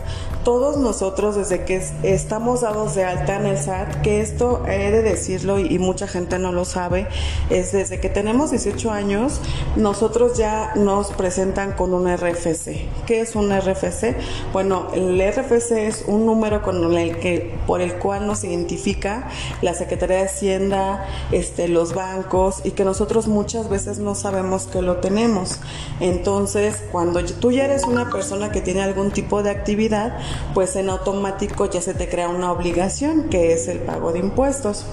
[0.49, 5.03] Todos nosotros desde que estamos dados de alta en el SAT, que esto he de
[5.03, 7.07] decirlo y, mucha gente no lo sabe,
[7.51, 9.43] es desde que tenemos 18 años,
[9.77, 12.89] nosotros ya nos presentan con un RFC.
[13.05, 14.17] ¿Qué es un RFC?
[14.51, 19.29] Bueno, el RFC es un número con el que, por el cual nos identifica
[19.61, 24.81] la Secretaría de Hacienda, este, los bancos y que nosotros muchas veces no sabemos que
[24.81, 25.61] lo tenemos.
[26.01, 30.17] Entonces, cuando tú ya eres una persona que tiene algún tipo de actividad,
[30.55, 34.87] pues en automático ya se te crea una obligación que es el pago de impuestos.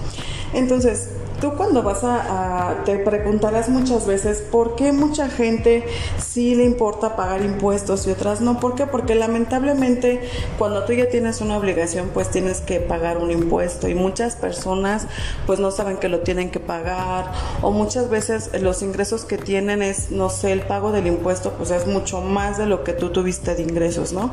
[0.52, 1.08] Entonces,
[1.40, 5.84] Tú cuando vas a, te preguntarás muchas veces por qué mucha gente
[6.18, 8.58] sí le importa pagar impuestos y otras no.
[8.58, 8.86] ¿Por qué?
[8.86, 10.22] Porque lamentablemente
[10.58, 15.06] cuando tú ya tienes una obligación pues tienes que pagar un impuesto y muchas personas
[15.46, 17.30] pues no saben que lo tienen que pagar
[17.60, 21.70] o muchas veces los ingresos que tienen es, no sé, el pago del impuesto pues
[21.70, 24.30] es mucho más de lo que tú tuviste de ingresos, ¿no?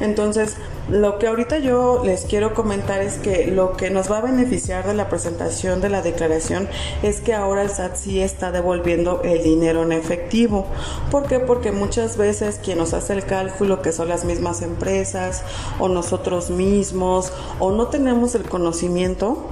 [0.00, 0.56] Entonces,
[0.90, 4.86] lo que ahorita yo les quiero comentar es que lo que nos va a beneficiar
[4.86, 6.68] de la presentación de la declaración
[7.02, 10.66] es que ahora el SAT sí está devolviendo el dinero en efectivo.
[11.10, 11.38] ¿Por qué?
[11.38, 15.44] Porque muchas veces quien nos hace el cálculo, que son las mismas empresas
[15.78, 19.46] o nosotros mismos, o no tenemos el conocimiento,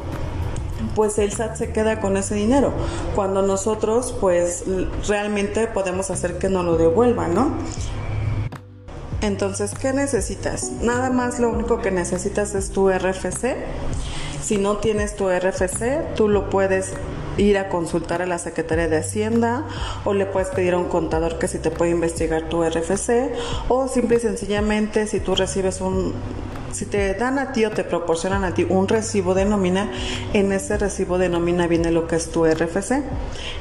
[0.95, 2.73] pues el SAT se queda con ese dinero,
[3.15, 4.65] cuando nosotros pues
[5.07, 7.55] realmente podemos hacer que no lo devuelvan, ¿no?
[9.23, 10.71] Entonces, ¿qué necesitas?
[10.81, 13.57] Nada más lo único que necesitas es tu RFC.
[14.43, 16.95] Si no tienes tu RFC, tú lo puedes
[17.37, 19.65] ir a consultar a la Secretaría de Hacienda
[20.05, 23.31] o le puedes pedir a un contador que si te puede investigar tu RFC
[23.69, 26.15] o simple y sencillamente si tú recibes un
[26.73, 29.91] si te dan a ti o te proporcionan a ti un recibo de nómina,
[30.33, 33.03] en ese recibo de nómina viene lo que es tu RFC.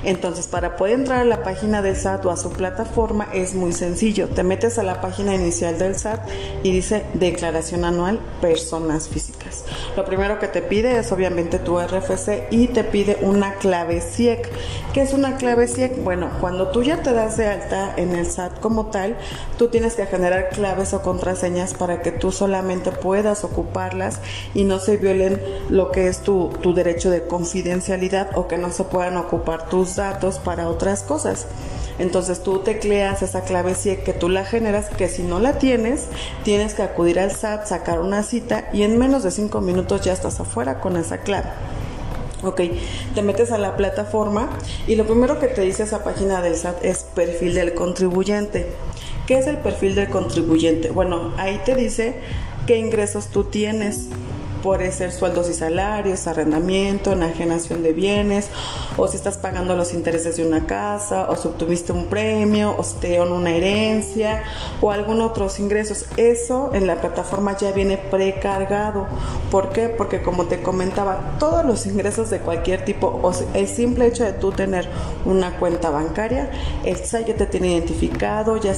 [0.03, 3.73] Entonces, para poder entrar a la página del SAT o a su plataforma es muy
[3.73, 4.27] sencillo.
[4.29, 6.27] Te metes a la página inicial del SAT
[6.63, 9.65] y dice declaración anual personas físicas.
[9.95, 14.49] Lo primero que te pide es obviamente tu RFC y te pide una clave CIEC.
[14.93, 16.03] ¿Qué es una clave CIEC?
[16.03, 19.17] Bueno, cuando tú ya te das de alta en el SAT como tal,
[19.57, 24.19] tú tienes que generar claves o contraseñas para que tú solamente puedas ocuparlas
[24.53, 28.71] y no se violen lo que es tu, tu derecho de confidencialidad o que no
[28.71, 31.47] se puedan ocupar tus datos para otras cosas.
[31.99, 36.05] Entonces tú tecleas esa clave CIE que tú la generas, que si no la tienes,
[36.43, 40.13] tienes que acudir al SAT, sacar una cita y en menos de cinco minutos ya
[40.13, 41.49] estás afuera con esa clave.
[42.41, 42.61] Ok,
[43.13, 44.49] te metes a la plataforma
[44.87, 48.67] y lo primero que te dice esa página del SAT es perfil del contribuyente.
[49.27, 50.89] ¿Qué es el perfil del contribuyente?
[50.89, 52.15] Bueno, ahí te dice
[52.69, 54.09] qué ingresos tú tienes
[54.63, 58.49] Puede ser sueldos y salarios, arrendamiento, enajenación de bienes,
[58.97, 62.83] o si estás pagando los intereses de una casa, o si obtuviste un premio, o
[62.83, 64.43] si te una herencia,
[64.81, 66.05] o algún otros ingresos.
[66.17, 69.07] Eso en la plataforma ya viene precargado.
[69.51, 69.89] ¿Por qué?
[69.89, 74.33] Porque como te comentaba, todos los ingresos de cualquier tipo, o el simple hecho de
[74.33, 74.89] tú tener
[75.25, 76.51] una cuenta bancaria,
[76.83, 78.73] el SAT ya te tiene identificado, ya,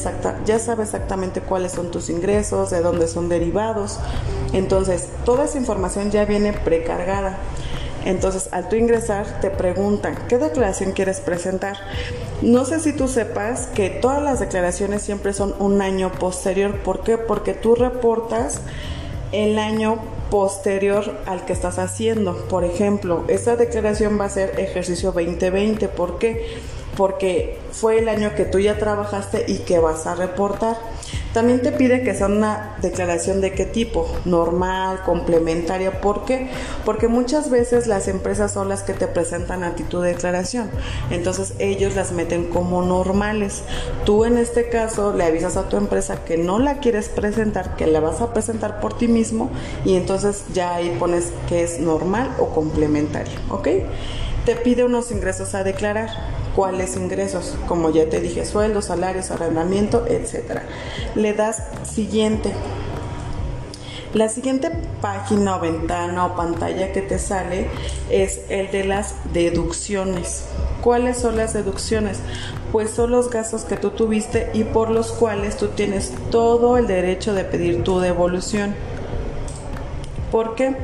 [0.45, 3.99] ya sabe exactamente cuáles son tus ingresos, de dónde son derivados.
[4.53, 7.37] Entonces, toda esa información ya viene precargada.
[8.03, 11.77] Entonces, al tú ingresar, te preguntan, ¿qué declaración quieres presentar?
[12.41, 16.79] No sé si tú sepas que todas las declaraciones siempre son un año posterior.
[16.79, 17.17] ¿Por qué?
[17.17, 18.61] Porque tú reportas
[19.31, 19.99] el año
[20.31, 22.47] posterior al que estás haciendo.
[22.47, 25.87] Por ejemplo, esta declaración va a ser ejercicio 2020.
[25.89, 26.57] ¿Por qué?
[26.97, 30.77] Porque fue el año que tú ya trabajaste y que vas a reportar.
[31.33, 36.01] También te pide que sea una declaración de qué tipo, normal, complementaria.
[36.01, 36.49] ¿Por qué?
[36.83, 40.69] Porque muchas veces las empresas son las que te presentan a ti tu declaración.
[41.09, 43.63] Entonces ellos las meten como normales.
[44.05, 47.87] Tú en este caso le avisas a tu empresa que no la quieres presentar, que
[47.87, 49.49] la vas a presentar por ti mismo
[49.85, 53.33] y entonces ya ahí pones que es normal o complementario.
[53.49, 53.67] ¿Ok?
[54.45, 56.09] Te pide unos ingresos a declarar
[56.55, 60.63] cuáles ingresos, como ya te dije, sueldos, salarios, arrendamiento, etcétera.
[61.15, 62.51] Le das siguiente.
[64.13, 67.69] La siguiente página o ventana o pantalla que te sale
[68.09, 70.45] es el de las deducciones.
[70.81, 72.19] ¿Cuáles son las deducciones?
[72.71, 76.87] Pues son los gastos que tú tuviste y por los cuales tú tienes todo el
[76.87, 78.75] derecho de pedir tu devolución.
[80.31, 80.75] ¿Por qué?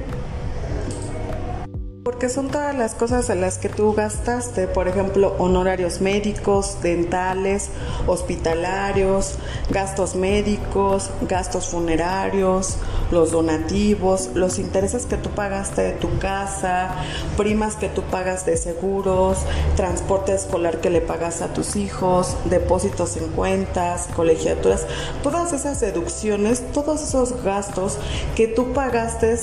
[2.08, 7.68] Porque son todas las cosas en las que tú gastaste, por ejemplo, honorarios médicos, dentales,
[8.08, 9.36] hospitalarios,
[9.70, 12.78] gastos médicos, gastos funerarios,
[13.12, 16.96] los donativos, los intereses que tú pagaste de tu casa,
[17.36, 19.40] primas que tú pagas de seguros,
[19.76, 24.88] transporte escolar que le pagas a tus hijos, depósitos en cuentas, colegiaturas,
[25.24, 27.98] todas esas deducciones, todos esos gastos
[28.38, 29.36] que tú pagaste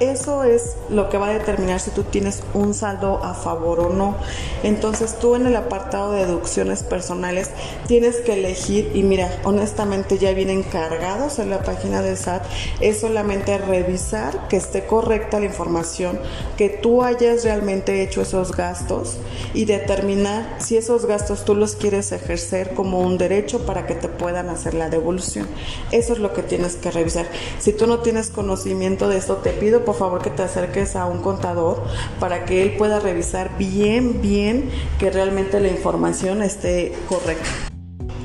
[0.00, 3.90] eso es lo que va a determinar si tú tienes un saldo a favor o
[3.90, 4.16] no.
[4.62, 7.50] Entonces tú en el apartado de deducciones personales
[7.86, 12.44] tienes que elegir y mira, honestamente ya vienen cargados en la página del SAT.
[12.80, 16.18] Es solamente revisar que esté correcta la información,
[16.56, 19.18] que tú hayas realmente hecho esos gastos
[19.54, 24.08] y determinar si esos gastos tú los quieres ejercer como un derecho para que te
[24.08, 25.48] puedan hacer la devolución.
[25.90, 27.26] Eso es lo que tienes que revisar.
[27.58, 31.06] Si tú no tienes conocimiento de esto, te pido por favor que te acerques a
[31.06, 31.82] un contador
[32.20, 34.68] para que él pueda revisar bien, bien
[34.98, 37.48] que realmente la información esté correcta.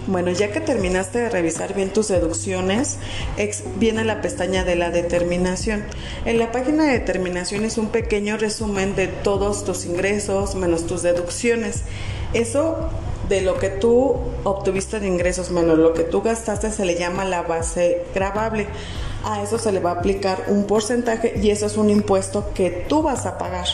[0.08, 2.98] Bueno, ya que terminaste de revisar bien tus deducciones,
[3.78, 5.86] viene la pestaña de la determinación.
[6.26, 11.02] En la página de determinación es un pequeño resumen de todos tus ingresos menos tus
[11.02, 11.84] deducciones.
[12.34, 12.90] Eso
[13.30, 17.24] de lo que tú obtuviste de ingresos menos lo que tú gastaste se le llama
[17.24, 18.68] la base grabable
[19.24, 22.70] a eso se le va a aplicar un porcentaje y eso es un impuesto que
[22.88, 23.68] tú vas a pagar.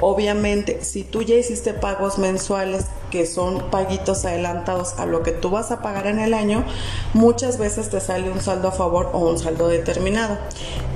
[0.00, 5.50] Obviamente, si tú ya hiciste pagos mensuales que son paguitos adelantados a lo que tú
[5.50, 6.64] vas a pagar en el año,
[7.12, 10.36] muchas veces te sale un saldo a favor o un saldo determinado.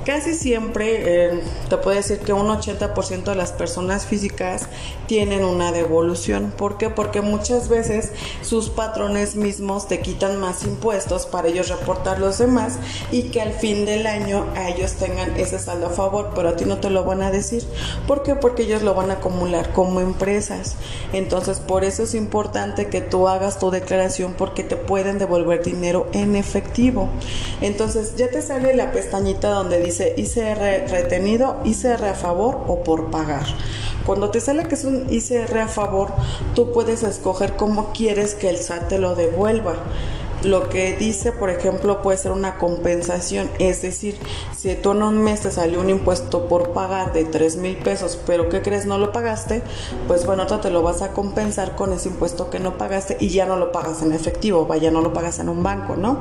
[0.09, 1.39] Casi siempre eh,
[1.69, 4.63] te puedo decir que un 80% de las personas físicas
[5.05, 6.51] tienen una devolución.
[6.57, 6.89] ¿Por qué?
[6.89, 8.09] Porque muchas veces
[8.41, 12.79] sus patrones mismos te quitan más impuestos para ellos reportar los demás
[13.11, 16.55] y que al fin del año a ellos tengan ese saldo a favor, pero a
[16.55, 17.63] ti no te lo van a decir.
[18.07, 18.33] ¿Por qué?
[18.33, 20.75] Porque ellos lo van a acumular como empresas.
[21.13, 26.07] Entonces, por eso es importante que tú hagas tu declaración porque te pueden devolver dinero
[26.13, 27.09] en efectivo.
[27.61, 33.11] Entonces, ya te sale la pestañita donde dice ICR retenido, ICR a favor o por
[33.11, 33.45] pagar.
[34.05, 36.09] Cuando te sale que es un ICR a favor,
[36.55, 39.75] tú puedes escoger cómo quieres que el SAT te lo devuelva
[40.43, 43.49] lo que dice, por ejemplo, puede ser una compensación.
[43.59, 44.17] Es decir,
[44.57, 48.19] si tú en un mes te salió un impuesto por pagar de 3 mil pesos,
[48.25, 48.85] pero ¿qué crees?
[48.85, 49.61] No lo pagaste,
[50.07, 53.45] pues bueno, te lo vas a compensar con ese impuesto que no pagaste y ya
[53.45, 56.19] no lo pagas en efectivo, vaya, no lo pagas en un banco, ¿no?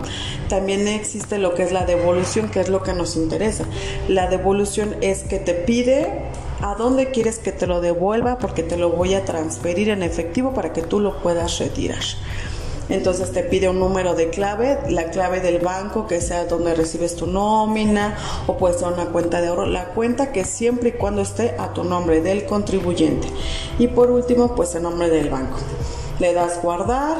[0.48, 3.64] También existe lo que es la devolución, que es lo que nos interesa.
[4.08, 6.28] La devolución es que te pide
[6.60, 10.52] a dónde quieres que te lo devuelva porque te lo voy a transferir en efectivo
[10.54, 12.02] para que tú lo puedas retirar.
[12.88, 17.16] Entonces te pide un número de clave, la clave del banco que sea donde recibes
[17.16, 18.16] tu nómina
[18.46, 21.72] o puede ser una cuenta de oro, la cuenta que siempre y cuando esté a
[21.74, 23.28] tu nombre del contribuyente.
[23.78, 25.58] Y por último, pues el nombre del banco.
[26.18, 27.18] Le das guardar,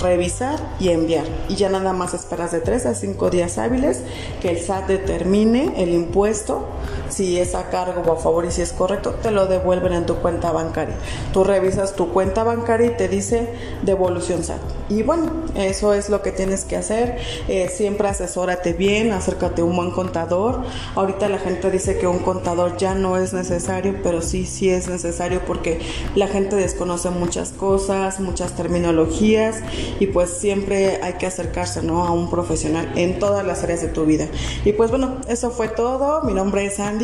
[0.00, 1.24] revisar y enviar.
[1.48, 4.02] Y ya nada más esperas de 3 a 5 días hábiles
[4.40, 6.66] que el SAT determine el impuesto,
[7.12, 10.06] si es a cargo o a favor y si es correcto, te lo devuelven en
[10.06, 10.96] tu cuenta bancaria.
[11.32, 13.48] Tú revisas tu cuenta bancaria y te dice
[13.82, 14.60] devolución SAT.
[14.88, 17.18] Y bueno, eso es lo que tienes que hacer.
[17.48, 20.62] Eh, siempre asesórate bien, acércate a un buen contador.
[20.94, 24.88] Ahorita la gente dice que un contador ya no es necesario, pero sí, sí es
[24.88, 25.80] necesario porque
[26.14, 29.60] la gente desconoce muchas cosas, muchas terminologías
[30.00, 32.04] y pues siempre hay que acercarse ¿no?
[32.04, 34.26] a un profesional en todas las áreas de tu vida.
[34.64, 36.22] Y pues bueno, eso fue todo.
[36.22, 37.01] Mi nombre es Andy,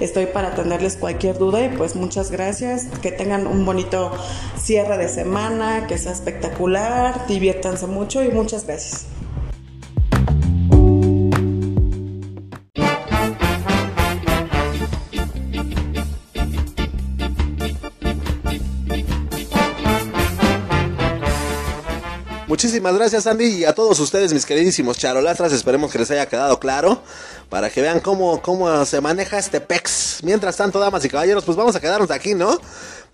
[0.00, 2.86] estoy para atenderles cualquier duda y pues muchas gracias.
[3.02, 4.12] Que tengan un bonito
[4.58, 9.06] cierre de semana, que sea espectacular, diviértanse mucho y muchas gracias.
[22.60, 26.60] Muchísimas gracias Andy y a todos ustedes mis queridísimos charolatras, esperemos que les haya quedado
[26.60, 27.00] claro
[27.48, 30.18] para que vean cómo, cómo se maneja este PEX.
[30.24, 32.60] Mientras tanto, damas y caballeros, pues vamos a quedarnos aquí, ¿no?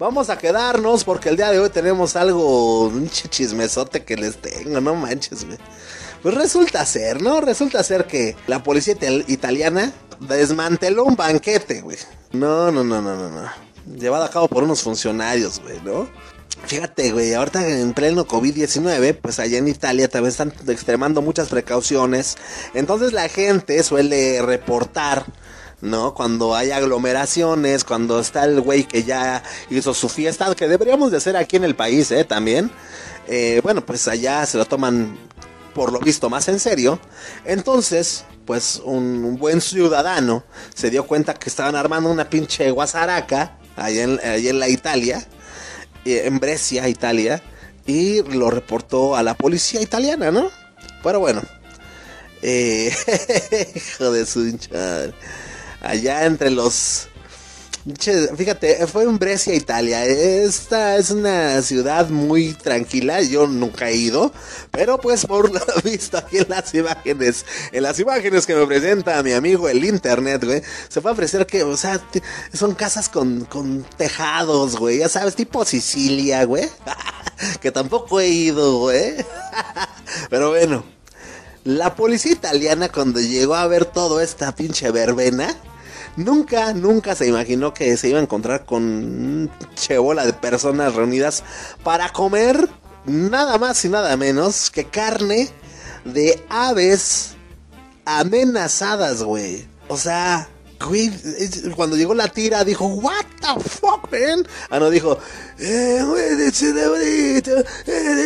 [0.00, 4.80] Vamos a quedarnos porque el día de hoy tenemos algo, un chismesote que les tengo,
[4.80, 5.46] no manches.
[6.24, 7.40] Pues resulta ser, ¿no?
[7.40, 8.96] Resulta ser que la policía
[9.28, 11.98] italiana desmanteló un banquete, güey.
[12.32, 13.96] No, no, no, no, no, no.
[13.96, 16.08] Llevado a cabo por unos funcionarios, güey, ¿no?
[16.66, 22.36] Fíjate, güey, ahorita en pleno COVID-19, pues allá en Italia también están extremando muchas precauciones.
[22.74, 25.26] Entonces la gente suele reportar,
[25.80, 26.14] ¿no?
[26.14, 31.18] Cuando hay aglomeraciones, cuando está el güey que ya hizo su fiesta, que deberíamos de
[31.18, 32.24] hacer aquí en el país, ¿eh?
[32.24, 32.70] También.
[33.28, 35.16] Eh, bueno, pues allá se lo toman
[35.72, 36.98] por lo visto más en serio.
[37.44, 40.42] Entonces, pues un, un buen ciudadano
[40.74, 45.26] se dio cuenta que estaban armando una pinche guasaraca allá en, allá en la Italia,
[46.06, 47.42] en Brescia, Italia,
[47.86, 50.50] y lo reportó a la policía italiana, ¿no?
[51.02, 51.42] Pero bueno,
[52.42, 52.92] eh,
[53.74, 55.12] hijo de su hinchada.
[55.80, 57.08] Allá entre los
[58.36, 60.04] Fíjate, fue en Brescia, Italia.
[60.04, 63.22] Esta es una ciudad muy tranquila.
[63.22, 64.32] Yo nunca he ido.
[64.72, 69.22] Pero pues por lo visto aquí en las imágenes, en las imágenes que me presenta
[69.22, 72.00] mi amigo el internet, güey, se va a ofrecer que, o sea,
[72.52, 74.98] son casas con, con tejados, güey.
[74.98, 76.68] Ya sabes, tipo Sicilia, güey.
[77.60, 79.14] que tampoco he ido, güey.
[80.28, 80.84] pero bueno.
[81.62, 85.56] La policía italiana cuando llegó a ver todo esta pinche verbena
[86.16, 91.44] Nunca, nunca se imaginó que se iba a encontrar con un chebola de personas reunidas
[91.84, 92.68] para comer
[93.04, 95.50] nada más y nada menos que carne
[96.04, 97.34] de aves
[98.06, 99.66] amenazadas, güey.
[99.88, 100.48] O sea,
[101.74, 104.46] cuando llegó la tira dijo, what the fuck, man?
[104.70, 105.18] Ah, no, dijo,
[105.58, 106.02] eh,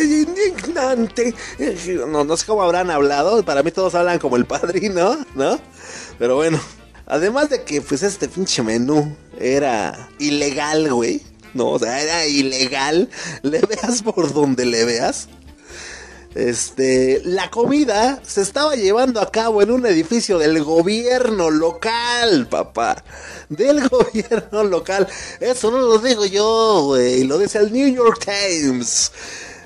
[0.03, 1.33] indignante.
[2.07, 5.59] No, no sé cómo habrán hablado, para mí todos hablan como el padrino, ¿no?
[6.19, 6.59] Pero bueno,
[7.05, 11.21] Además de que, pues, este pinche menú era ilegal, güey.
[11.53, 13.09] No, o sea, era ilegal.
[13.41, 15.27] Le veas por donde le veas.
[16.33, 23.03] Este, la comida se estaba llevando a cabo en un edificio del gobierno local, papá.
[23.49, 25.07] Del gobierno local.
[25.41, 27.25] Eso no lo digo yo, güey.
[27.25, 29.11] Lo dice el New York Times.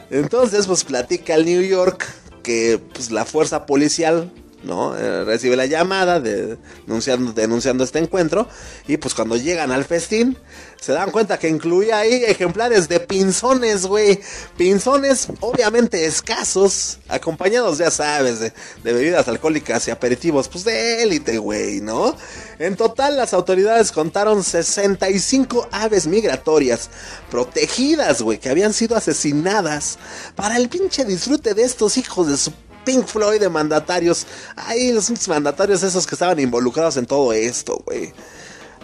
[0.10, 2.06] Entonces, pues platica el New York
[2.42, 4.32] que pues la fuerza policial
[4.66, 4.97] ¿no?
[4.97, 8.47] Eh, recibe la llamada de, denunciando, este encuentro
[8.88, 10.38] y pues cuando llegan al festín
[10.82, 14.20] se dan cuenta que incluía ahí ejemplares de pinzones, güey.
[14.55, 18.53] Pinzones obviamente escasos, acompañados, ya sabes, de,
[18.84, 22.16] de bebidas alcohólicas y aperitivos, pues de élite, güey, ¿no?
[22.59, 26.89] En total las autoridades contaron 65 aves migratorias
[27.32, 29.97] protegidas, güey, que habían sido asesinadas
[30.36, 32.51] para el pinche disfrute de estos hijos de su
[32.86, 34.26] Pink Floyd de mandatarios.
[34.56, 38.14] Ay, los mandatarios esos que estaban involucrados en todo esto, güey.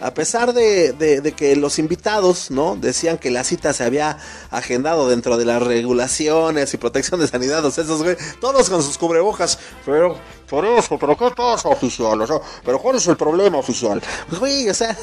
[0.01, 2.75] A pesar de, que los invitados, ¿no?
[2.75, 4.17] Decían que la cita se había
[4.49, 9.59] agendado dentro de las regulaciones y protección de sanidad, esos, güey, todos con sus cubrebocas.
[9.85, 10.17] Pero,
[10.49, 12.19] por eso, pero ¿qué pasa, oficial?
[12.19, 14.01] O sea, pero ¿cuál es el problema, oficial?
[14.39, 14.97] Güey, o sea,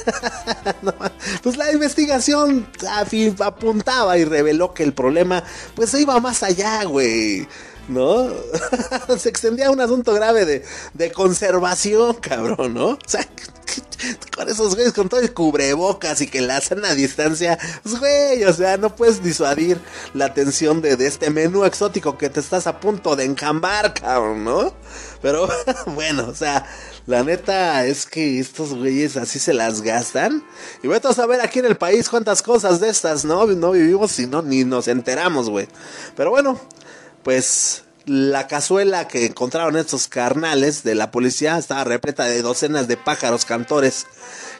[1.45, 2.67] pues la investigación
[3.39, 5.45] apuntaba y reveló que el problema,
[5.77, 7.47] pues se iba más allá, güey.
[7.89, 8.29] ¿No?
[9.19, 10.65] Se extendía un asunto grave de,
[10.95, 12.89] de conservación, cabrón, ¿no?
[12.91, 13.27] O sea,
[14.37, 18.45] con esos güeyes con todo el cubrebocas y que la hacen a distancia, pues güey,
[18.45, 19.81] o sea, no puedes disuadir
[20.15, 24.45] la atención de, de este menú exótico que te estás a punto de encambar, cabrón,
[24.45, 24.73] ¿no?
[25.23, 25.49] Pero
[25.87, 26.67] bueno, o sea,
[27.07, 30.45] la neta es que estos güeyes así se las gastan.
[30.83, 33.47] Y vete a saber aquí en el país cuántas cosas de estas, ¿no?
[33.47, 35.69] No vivimos y no, ni nos enteramos, güey.
[36.17, 36.61] Pero bueno,
[37.23, 42.97] pues la cazuela que encontraron estos carnales de la policía estaba repleta de docenas de
[42.97, 44.07] pájaros cantores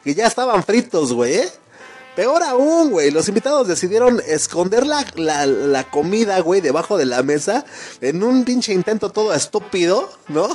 [0.03, 1.49] que ya estaban fritos, güey, ¿eh?
[2.15, 3.11] Peor aún, güey.
[3.11, 7.65] Los invitados decidieron esconder la, la, comida, güey, debajo de la mesa.
[8.01, 10.49] En un pinche intento todo estúpido, ¿no?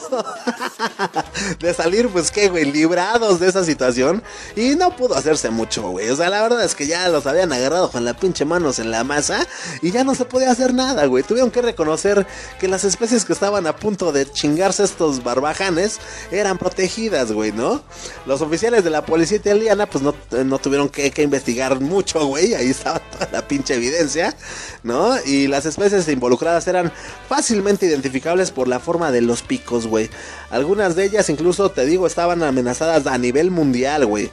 [1.60, 2.70] de salir, pues, ¿qué, güey?
[2.70, 4.22] Librados de esa situación.
[4.56, 6.10] Y no pudo hacerse mucho, güey.
[6.10, 8.90] O sea, la verdad es que ya los habían agarrado con la pinche manos en
[8.90, 9.46] la masa.
[9.80, 11.22] Y ya no se podía hacer nada, güey.
[11.22, 12.26] Tuvieron que reconocer
[12.58, 15.98] que las especies que estaban a punto de chingarse estos barbajanes
[16.30, 17.82] eran protegidas, güey, ¿no?
[18.26, 21.43] Los oficiales de la policía italiana, pues, no, no tuvieron que, que investigar
[21.80, 22.54] mucho, güey.
[22.54, 24.34] Ahí estaba toda la pinche evidencia,
[24.82, 25.14] ¿no?
[25.24, 26.92] Y las especies involucradas eran
[27.28, 30.10] fácilmente identificables por la forma de los picos, güey.
[30.50, 34.30] Algunas de ellas incluso, te digo, estaban amenazadas a nivel mundial, güey.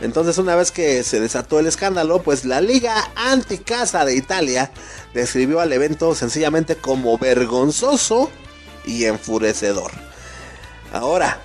[0.00, 4.72] Entonces una vez que se desató el escándalo, pues la Liga Anticasa de Italia
[5.14, 8.28] describió al evento sencillamente como vergonzoso
[8.84, 9.92] y enfurecedor.
[10.92, 11.40] Ahora,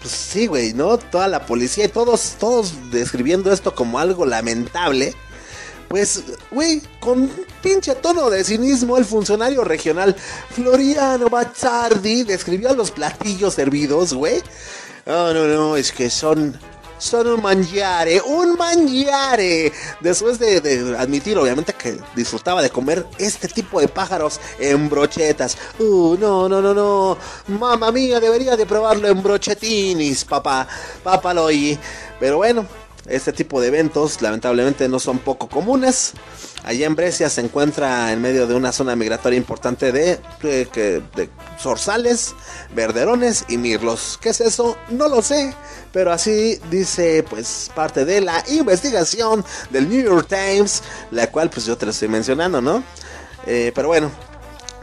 [0.00, 0.98] pues sí, güey, ¿no?
[0.98, 5.14] Toda la policía y todos, todos describiendo esto como algo lamentable.
[5.88, 7.30] Pues, güey, con
[7.62, 10.14] pinche tono de cinismo, el funcionario regional
[10.50, 14.42] Floriano Bazzardi describió los platillos servidos, güey.
[15.06, 16.58] Oh, no, no, es que son
[16.98, 19.72] son un mangiare, un mangiare.
[20.00, 25.56] Después de, admitir, obviamente, que disfrutaba de comer este tipo de pájaros en brochetas.
[25.78, 27.16] Uh, no, no, no, no.
[27.48, 30.66] Mamma mía, debería de probarlo en brochetinis, papá.
[31.02, 31.78] Papá lo oí.
[32.20, 32.66] Pero bueno,
[33.06, 36.12] este tipo de eventos lamentablemente no son poco comunes.
[36.64, 40.20] Allí en Brescia se encuentra en medio de una zona migratoria importante de,
[41.58, 42.34] zorzales,
[42.74, 44.18] verderones y mirlos.
[44.20, 44.76] ¿Qué es eso?
[44.90, 45.54] No lo sé,
[45.92, 51.64] pero así dice pues parte de la investigación del New York Times, la cual pues
[51.64, 52.82] yo te lo estoy mencionando, ¿no?
[53.46, 54.10] Eh, pero bueno,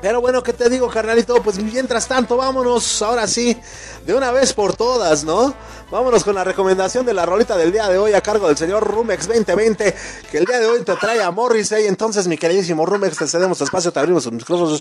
[0.06, 1.42] pero bueno, ¿qué te digo, carnalito?
[1.42, 3.58] Pues mientras tanto, vámonos ahora sí,
[4.06, 5.56] de una vez por todas, ¿no?
[5.90, 8.84] Vámonos con la recomendación de la rolita del día de hoy a cargo del señor
[8.84, 9.96] Rumex 2020,
[10.30, 11.88] que el día de hoy te trae a Morrissey.
[11.88, 14.80] Entonces, mi queridísimo Rumex, te cedemos espacio, te abrimos tus micrófonos,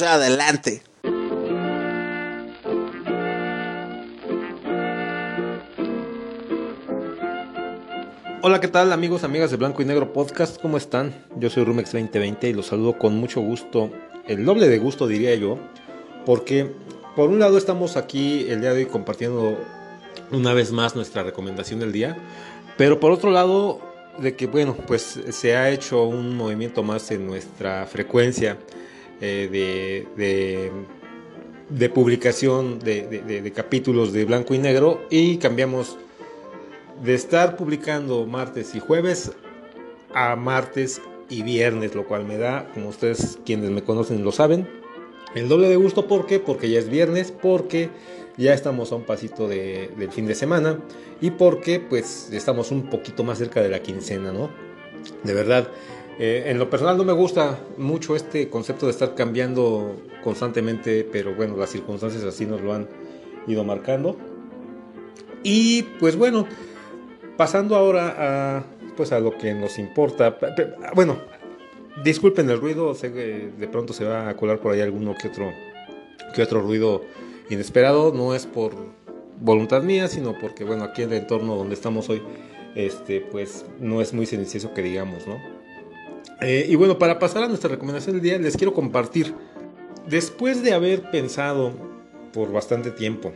[0.00, 0.84] adelante.
[8.42, 10.62] Hola, ¿qué tal amigos, amigas de Blanco y Negro Podcast?
[10.62, 11.26] ¿Cómo están?
[11.34, 13.90] Yo soy Rumex 2020 y los saludo con mucho gusto,
[14.26, 15.58] el doble de gusto diría yo,
[16.24, 16.70] porque
[17.16, 19.58] por un lado estamos aquí el día de hoy compartiendo
[20.30, 22.16] una vez más nuestra recomendación del día,
[22.76, 23.80] pero por otro lado
[24.18, 28.58] de que bueno, pues se ha hecho un movimiento más en nuestra frecuencia
[29.20, 29.48] eh,
[30.16, 30.70] de,
[31.70, 35.96] de, publicación de, de capítulos de Blanco y Negro y cambiamos
[37.02, 39.32] de estar publicando martes y jueves
[40.14, 41.00] a martes
[41.32, 44.68] y viernes, lo cual me da, como ustedes quienes me conocen lo saben,
[45.34, 46.06] el doble de gusto.
[46.06, 46.38] ¿Por qué?
[46.38, 47.88] Porque ya es viernes, porque
[48.36, 50.78] ya estamos a un pasito de, del fin de semana
[51.20, 54.50] y porque pues estamos un poquito más cerca de la quincena, ¿no?
[55.24, 55.68] De verdad,
[56.18, 61.34] eh, en lo personal no me gusta mucho este concepto de estar cambiando constantemente, pero
[61.34, 62.88] bueno, las circunstancias así nos lo han
[63.46, 64.16] ido marcando.
[65.42, 66.46] Y pues bueno,
[67.36, 68.64] pasando ahora a,
[68.96, 70.38] pues a lo que nos importa.
[70.94, 71.18] Bueno,
[72.04, 75.28] disculpen el ruido, sé que de pronto se va a colar por ahí alguno que
[75.28, 75.50] otro,
[76.34, 77.02] que otro ruido
[77.50, 78.12] inesperado.
[78.12, 78.74] No es por
[79.40, 82.22] voluntad mía, sino porque, bueno, aquí en el entorno donde estamos hoy,
[82.74, 85.38] este, pues no es muy silencioso que digamos, ¿no?
[86.40, 89.34] Eh, y bueno, para pasar a nuestra recomendación del día, les quiero compartir.
[90.08, 91.72] Después de haber pensado
[92.32, 93.32] por bastante tiempo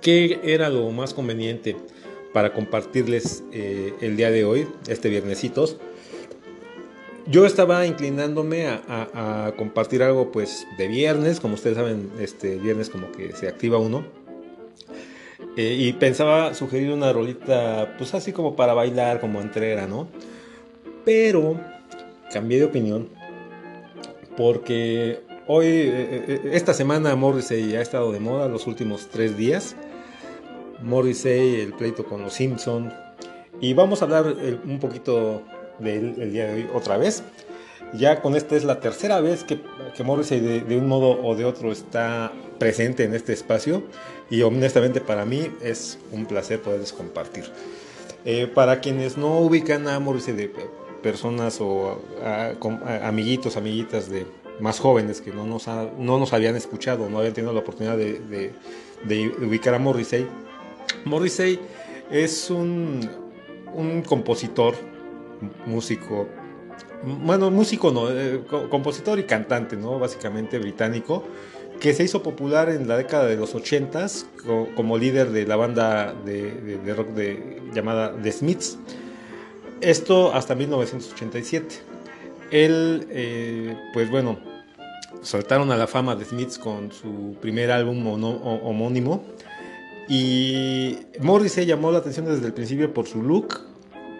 [0.00, 1.76] qué era lo más conveniente
[2.32, 5.76] para compartirles eh, el día de hoy, este viernesitos.
[7.26, 13.12] Yo estaba inclinándome a, compartir algo pues de viernes, como ustedes saben, este viernes como
[13.12, 14.04] que se activa uno.
[15.56, 20.08] Eh, y pensaba sugerir una rolita pues así como para bailar, como entrega, ¿no?
[21.04, 21.60] Pero
[22.32, 23.08] cambié de opinión
[24.36, 29.76] porque hoy, eh, esta semana Morrissey ha estado de moda los últimos tres días.
[30.82, 32.92] Morrissey, el pleito con los Simpson.
[33.60, 35.42] Y vamos a hablar un poquito
[35.78, 37.22] de él el día de hoy otra vez.
[37.94, 39.60] Ya con esta es la tercera vez que,
[40.02, 43.82] Morrissey de, un modo o de otro está presente en este espacio
[44.30, 47.44] y honestamente para mí es un placer poderles compartir.
[48.24, 50.50] Eh, para quienes no ubican a Morrissey de
[51.02, 52.54] personas o a,
[53.06, 54.26] amiguitos, amiguitas de
[54.58, 58.20] más jóvenes que no nos, no nos habían escuchado, no habían tenido la oportunidad de,
[58.20, 58.52] de,
[59.04, 60.26] de ubicar a Morrissey,
[61.04, 61.58] Morrissey
[62.10, 63.08] es un,
[63.74, 64.74] un compositor,
[65.66, 66.28] músico,
[67.02, 69.98] bueno, músico no, eh, compositor y cantante, ¿no?
[69.98, 71.24] Básicamente británico,
[71.80, 75.56] que se hizo popular en la década de los 80s co como líder de la
[75.56, 78.78] banda de rock de, llamada The Smiths.
[79.80, 81.74] Esto hasta 1987.
[82.52, 84.38] Él, eh, pues bueno,
[85.22, 89.24] saltaron a la fama The Smiths con su primer álbum homónimo
[90.14, 93.60] y Morrissey llamó la atención desde el principio por su look,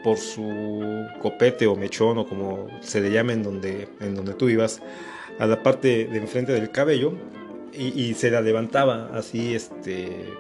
[0.03, 4.49] por su copete o mechón o como se le llame en donde, en donde tú
[4.49, 4.81] ibas,
[5.39, 7.13] a la parte de enfrente del cabello
[7.75, 10.33] y, y se la levantaba así, este,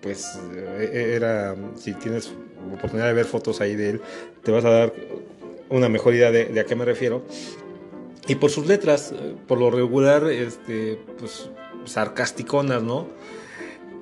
[0.00, 2.32] pues e, era, si tienes
[2.72, 4.00] oportunidad de ver fotos ahí de él,
[4.42, 4.94] te vas a dar
[5.68, 7.22] una mejor idea de, de a qué me refiero.
[8.28, 9.12] Y por sus letras,
[9.46, 11.50] por lo regular, este, pues
[11.84, 13.08] sarcasticonas, ¿no?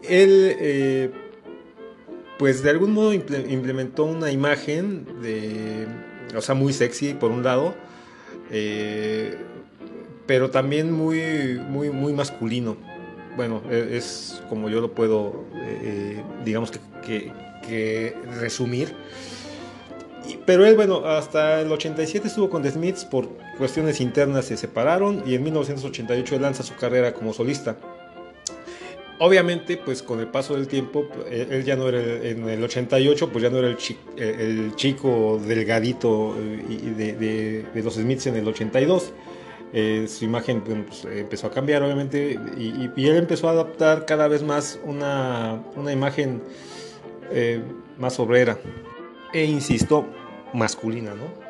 [0.09, 1.11] Él, eh,
[2.39, 5.87] pues de algún modo implementó una imagen de,
[6.37, 7.75] o sea, muy sexy por un lado,
[8.51, 9.37] eh,
[10.27, 12.77] pero también muy, muy, muy masculino.
[13.37, 17.33] Bueno, e, es como yo lo puedo, eh, digamos que,
[17.67, 18.95] que, resumir.
[20.47, 23.29] Pero él, bueno, hasta el 87 estuvo con The Smiths por
[23.59, 27.77] cuestiones internas, se separaron y en 1988 lanza su carrera como solista.
[29.21, 33.43] Obviamente, pues con el paso del tiempo, él ya no era en el 88, pues
[33.43, 39.13] ya no era el, chico, el chico delgadito de, de, los Smiths en el 82.
[39.73, 44.43] Eh, su imagen pues, empezó a cambiar, obviamente, y, él empezó a adaptar cada vez
[44.43, 45.63] más una,
[45.93, 46.43] imagen
[47.31, 47.61] eh,
[47.99, 48.59] más obrera
[49.33, 50.07] e, insisto,
[50.53, 51.45] masculina, ¿no?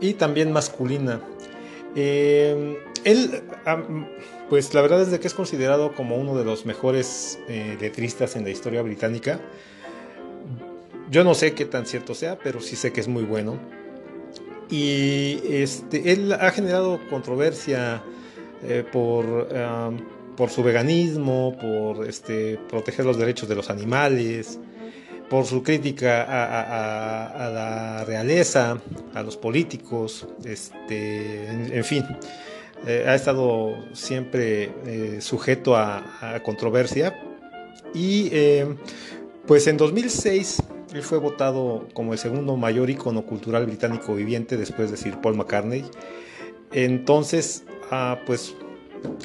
[0.00, 1.20] y también masculina.
[1.94, 3.42] Eh, él,
[4.48, 8.44] pues la verdad es que es considerado como uno de los mejores eh, letristas en
[8.44, 9.40] la historia británica.
[11.10, 13.58] Yo no sé qué tan cierto sea, pero sí sé que es muy bueno.
[14.70, 18.02] Y este, él ha generado controversia
[18.64, 19.48] eh, por,
[20.36, 24.58] por su veganismo, por este, proteger los derechos de los animales,
[25.28, 28.78] por su crítica a, la realeza,
[29.14, 32.04] a los políticos, este, en, fin,
[32.86, 37.18] eh, ha estado siempre eh, sujeto a, controversia.
[37.94, 38.30] Y
[39.46, 40.62] pues en 2006
[40.92, 45.36] él fue votado como el segundo mayor icono cultural británico viviente después de Sir Paul
[45.36, 45.84] McCartney.
[46.72, 48.54] Entonces, ah, pues,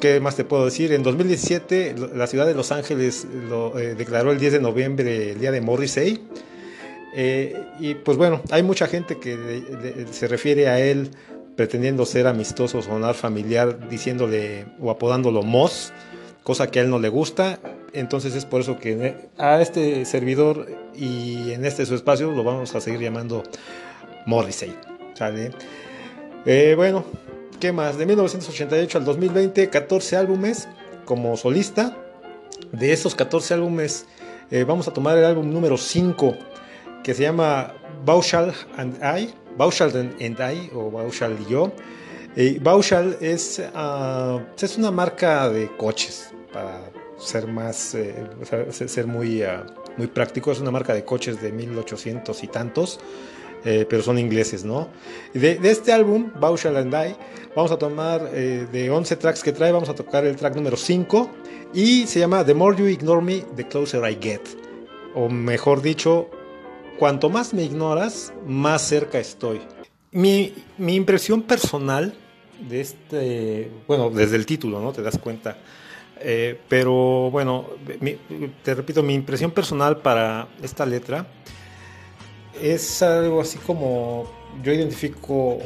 [0.00, 0.92] ¿qué más te puedo decir?
[0.92, 5.40] En 2017 la ciudad de Los Ángeles lo eh, declaró el 10 de noviembre el
[5.40, 6.24] día de Morrissey.
[7.14, 11.10] Eh, y pues bueno, hay mucha gente que se refiere a él
[11.56, 15.92] pretendiendo ser amistoso, sonar familiar, diciéndole o apodándolo Moss,
[16.42, 17.58] cosa que a él no le gusta.
[17.92, 22.74] Entonces es por eso que a este servidor y en este su espacio lo vamos
[22.74, 23.42] a seguir llamando
[24.26, 24.74] Morrissey.
[25.14, 25.52] ¿sale?
[26.46, 27.04] Eh, bueno,
[27.60, 27.98] ¿qué más?
[27.98, 30.68] De 1988 al 2020, 14 álbumes
[31.04, 31.96] como solista.
[32.72, 34.06] De esos 14 álbumes,
[34.50, 36.36] eh, vamos a tomar el álbum número 5,
[37.02, 37.74] que se llama
[38.04, 41.72] Bauschal and I, Bauschal and I, o Bauschal y yo.
[42.34, 42.60] Eh,
[43.20, 48.14] es, uh, es una marca de coches, para ser más, eh,
[48.70, 49.64] ser muy, uh,
[49.96, 50.50] muy práctico.
[50.50, 53.00] Es una marca de coches de 1800 y tantos,
[53.64, 54.88] eh, pero son ingleses, ¿no?
[55.34, 57.14] De, de este álbum, Bauschal and I,
[57.54, 60.76] vamos a tomar eh, de 11 tracks que trae, vamos a tocar el track número
[60.76, 61.30] 5
[61.72, 64.40] y se llama The More You Ignore Me, The Closer I Get.
[65.14, 66.28] O mejor dicho,
[67.02, 69.60] cuanto más me ignoras, más cerca estoy.
[70.12, 72.14] Mi, mi impresión personal
[72.60, 74.92] de este, bueno, desde el título, ¿no?
[74.92, 75.58] Te das cuenta
[76.20, 77.66] eh, pero bueno,
[78.62, 81.26] te repito, mi impresión personal para esta letra
[82.62, 84.30] es algo así como
[84.62, 85.58] yo identifico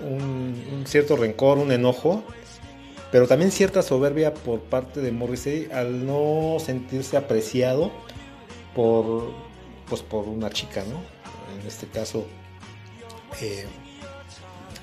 [0.00, 2.24] un, cierto rencor, un enojo,
[3.12, 7.92] pero también cierta soberbia por parte de Morrissey al no sentirse apreciado
[8.74, 9.49] por,
[9.90, 11.02] pues por una chica, ¿no?
[11.60, 12.26] En este caso,
[13.42, 13.66] eh,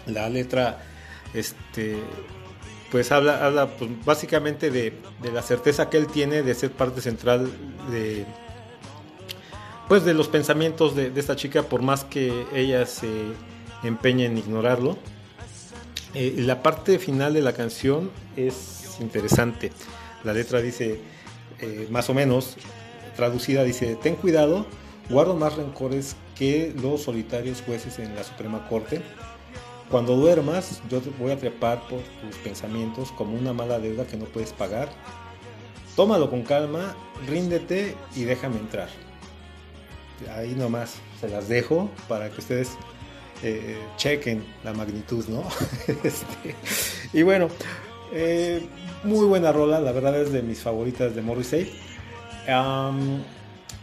[0.05, 0.83] la letra
[1.33, 1.97] este,
[2.91, 4.93] pues habla, habla pues, básicamente de,
[5.33, 7.49] la certeza que él tiene de ser parte central
[7.91, 8.25] de
[9.87, 13.09] pues de los pensamientos de, esta chica por más que ella se
[13.83, 14.97] empeñe en ignorarlo
[16.13, 19.71] eh, la parte final de la canción es interesante
[20.23, 20.99] la letra dice
[21.59, 22.57] eh, más o menos
[23.15, 24.65] traducida dice ten cuidado
[25.09, 29.01] guardo más rencores que los solitarios jueces en la Suprema Corte
[29.89, 34.17] cuando duermas, yo te voy a trepar por tus pensamientos como una mala deuda que
[34.17, 34.89] no puedes pagar.
[35.95, 36.93] Tómalo con calma,
[37.25, 38.89] ríndete y déjame entrar.
[40.35, 42.71] Ahí nomás se las dejo para que ustedes
[43.43, 45.43] eh, chequen la magnitud, ¿no?
[46.03, 46.55] Este,
[47.13, 47.47] y bueno,
[48.11, 48.67] eh,
[49.05, 51.71] muy buena rola, la verdad es de mis favoritas de Morrissey.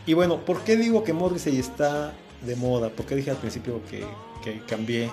[0.07, 2.91] Y bueno, ¿por qué digo que Morrissey está de moda?
[2.91, 4.05] Porque dije al principio que
[4.45, 5.11] que cambié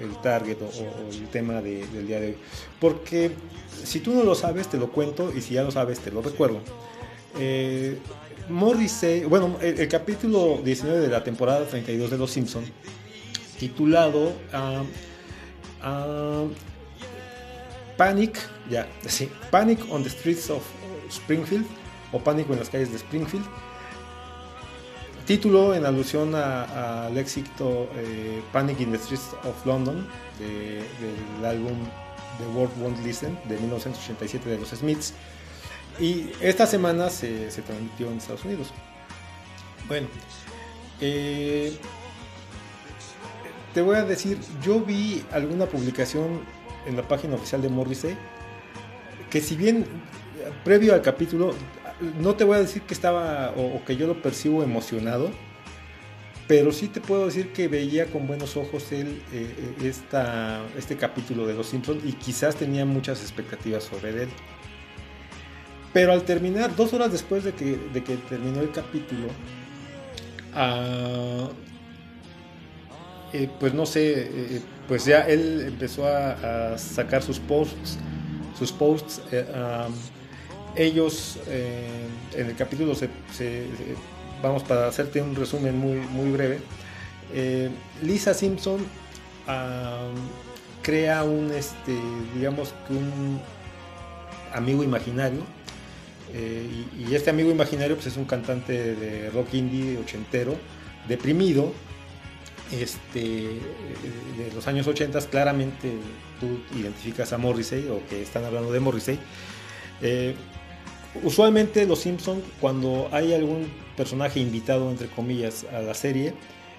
[0.00, 0.70] el, target o,
[1.12, 2.36] el tema del día de hoy.
[2.80, 3.30] Porque
[3.84, 6.22] si tú no lo sabes, te lo cuento y si ya lo sabes, te lo
[6.22, 6.60] recuerdo.
[7.38, 7.98] Eh,
[8.48, 12.64] Morrissey, bueno, el, capítulo 19 de la temporada 32 de Los Simpson,
[13.58, 14.82] titulado ah,
[17.96, 18.38] Panic,
[18.70, 20.62] ya, sí, Panic on the Streets of
[21.10, 21.66] Springfield
[22.12, 23.44] o Pánico en las calles de Springfield
[25.30, 30.04] Título en alusión al éxito eh, Panic in the Streets of London
[30.40, 31.78] del álbum
[32.38, 35.14] The World Won't Listen de 1987 de los Smiths.
[36.00, 38.72] Y esta semana se, transmitió en Estados Unidos.
[39.86, 40.08] Bueno,
[41.00, 41.78] eh,
[43.72, 46.40] te voy a decir, yo vi alguna publicación
[46.86, 48.16] en la página oficial de Morrissey
[49.30, 49.86] que si bien
[50.64, 51.54] previo al capítulo
[52.20, 55.30] no te voy a decir que estaba o, que yo lo percibo emocionado,
[56.46, 59.92] pero sí te puedo decir que veía con buenos ojos él eh, eh,
[60.76, 64.28] este capítulo de Los Simpsons y quizás tenía muchas expectativas sobre él.
[65.92, 67.76] Pero al terminar, dos horas después de que,
[68.28, 69.26] terminó el capítulo,
[70.54, 71.48] ah,
[73.32, 77.98] eh, pues no sé, pues ya él empezó a, sacar sus posts,
[78.56, 79.20] sus posts
[80.76, 83.08] ellos eh, en el capítulo se,
[84.42, 86.60] vamos para hacerte un resumen muy, muy breve,
[87.32, 87.70] eh,
[88.02, 88.80] Lisa Simpson
[90.82, 91.96] crea un, este,
[92.34, 93.40] digamos un
[94.52, 95.40] amigo imaginario.
[96.32, 100.56] Eh, y, este amigo imaginario pues, es un cantante de rock indie ochentero,
[101.08, 101.72] deprimido,
[102.70, 105.92] este, de los años 80, claramente
[106.38, 109.18] tú identificas a Morrissey o que están hablando de Morrissey.
[111.22, 116.34] Usualmente los Simpsons, cuando hay algún personaje invitado, entre comillas, a la serie,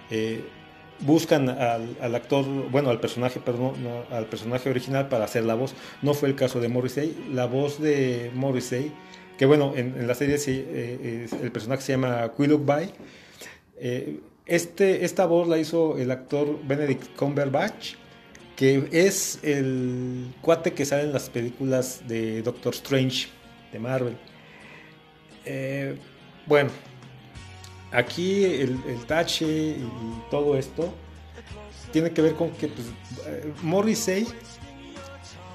[0.09, 0.43] eh,
[0.99, 3.73] buscan al, actor, bueno, al personaje, perdón,
[4.11, 5.73] al personaje original para hacer la voz.
[6.01, 7.15] No fue el caso de Morrissey.
[7.33, 8.91] La voz de Morrissey,
[9.37, 12.91] que bueno, en, la serie eh, el personaje se llama Quillup By.
[13.79, 17.95] Eh, este, esta voz la hizo el actor Benedict Cumberbatch,
[18.55, 23.29] que es el cuate que sale en las películas de Doctor Strange
[23.71, 24.17] de Marvel.
[25.45, 25.97] Eh,
[26.45, 26.69] bueno,
[27.91, 29.89] aquí el, tache y,
[30.29, 30.93] todo esto
[31.91, 32.87] tiene que ver con que pues,
[33.25, 34.27] eh, Morrissey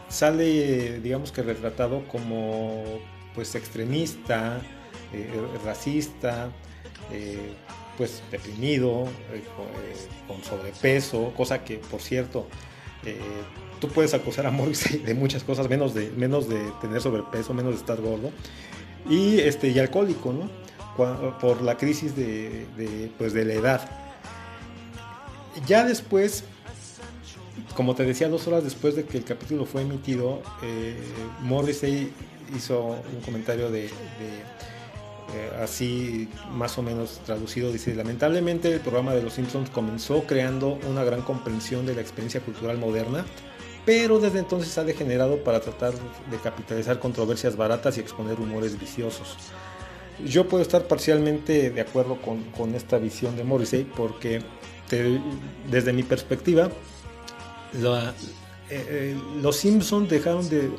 [0.09, 2.85] sale, digamos que retratado como
[3.35, 4.61] pues extremista,
[5.13, 5.31] eh,
[5.65, 6.51] racista,
[7.97, 9.07] pues deprimido,
[10.27, 12.49] con sobrepeso, cosa que por cierto
[13.81, 17.73] tú puedes acusar a Morrissey de muchas cosas, menos de, menos de tener sobrepeso, menos
[17.73, 18.31] de estar gordo,
[19.09, 20.67] y, este, y alcohólico, ¿no?
[20.97, 23.91] por la crisis de, pues de la edad.
[25.67, 26.45] Ya después,
[27.75, 30.97] como te decía, dos horas después de que el capítulo fue emitido, eh,
[31.43, 32.13] Morrissey
[32.57, 39.23] hizo un comentario de, eh, así más o menos traducido, dice, lamentablemente el programa de
[39.23, 43.25] Los Simpsons comenzó creando una gran comprensión de la experiencia cultural moderna,
[43.87, 49.37] pero desde entonces ha degenerado para tratar de capitalizar controversias baratas y exponer humores viciosos.
[50.25, 54.43] Yo puedo estar parcialmente de acuerdo con, esta visión de Morrissey porque
[55.71, 56.69] desde mi perspectiva
[57.75, 58.13] eh,
[58.71, 60.71] eh, los Simpsons dejaron de...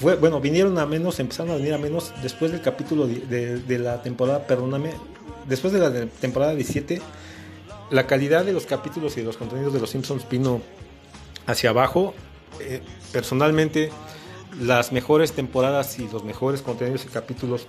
[0.00, 4.46] bueno, vinieron a menos, empezaron a venir a menos después del capítulo de, la temporada,
[4.46, 4.90] perdóname,
[5.48, 7.00] después de la temporada 17,
[7.90, 10.60] la calidad de los capítulos y de los contenidos de los Simpsons vino
[11.46, 12.14] hacia abajo.
[12.60, 12.80] Eh,
[13.12, 13.90] personalmente,
[14.60, 17.66] las mejores temporadas y los mejores contenidos y capítulos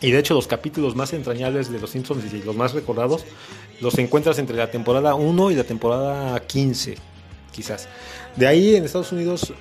[0.00, 3.24] y de hecho los capítulos más entrañables de Los Simpsons y los más recordados
[3.80, 6.96] los encuentras entre la temporada 1 y la temporada 15,
[7.52, 7.88] quizás.
[8.36, 9.52] De ahí en Estados Unidos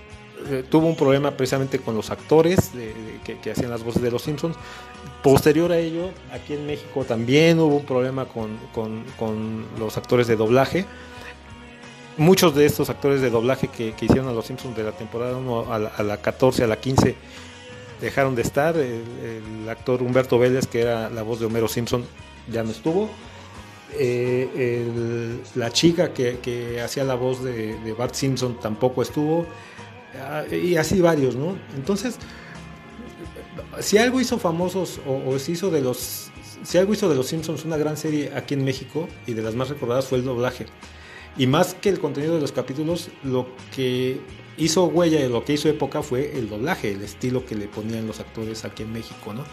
[0.50, 2.72] eh, tuvo un problema precisamente con los actores
[3.24, 4.56] que, hacían las voces de Los Simpsons.
[5.24, 10.86] Posterior a ello, aquí en México también hubo un problema con, los actores de doblaje.
[12.18, 15.74] Muchos de estos actores de doblaje que, hicieron a Los Simpsons de la temporada 1
[15.74, 17.16] a la, a la 14, a la 15,
[18.02, 18.78] dejaron de estar.
[18.78, 22.06] El, actor Humberto Vélez, que era la voz de Homero Simpson,
[22.52, 23.10] ya no estuvo.
[23.98, 29.46] Eh, la chica que, hacía la voz de, Bart Simpson tampoco estuvo.
[30.18, 31.58] Ah, y así varios, ¿no?
[31.76, 32.18] Entonces,
[33.80, 36.32] si algo hizo famosos o, si hizo de los
[36.64, 39.56] si algo hizo de los Simpsons una gran serie aquí en México y de las
[39.56, 40.68] más recordadas fue el doblaje.
[41.38, 44.22] Y más que el contenido de los capítulos, lo que
[44.58, 48.08] hizo huella y lo que hizo época fue el doblaje, el estilo que le ponían
[48.08, 49.44] los actores aquí en México, ¿no?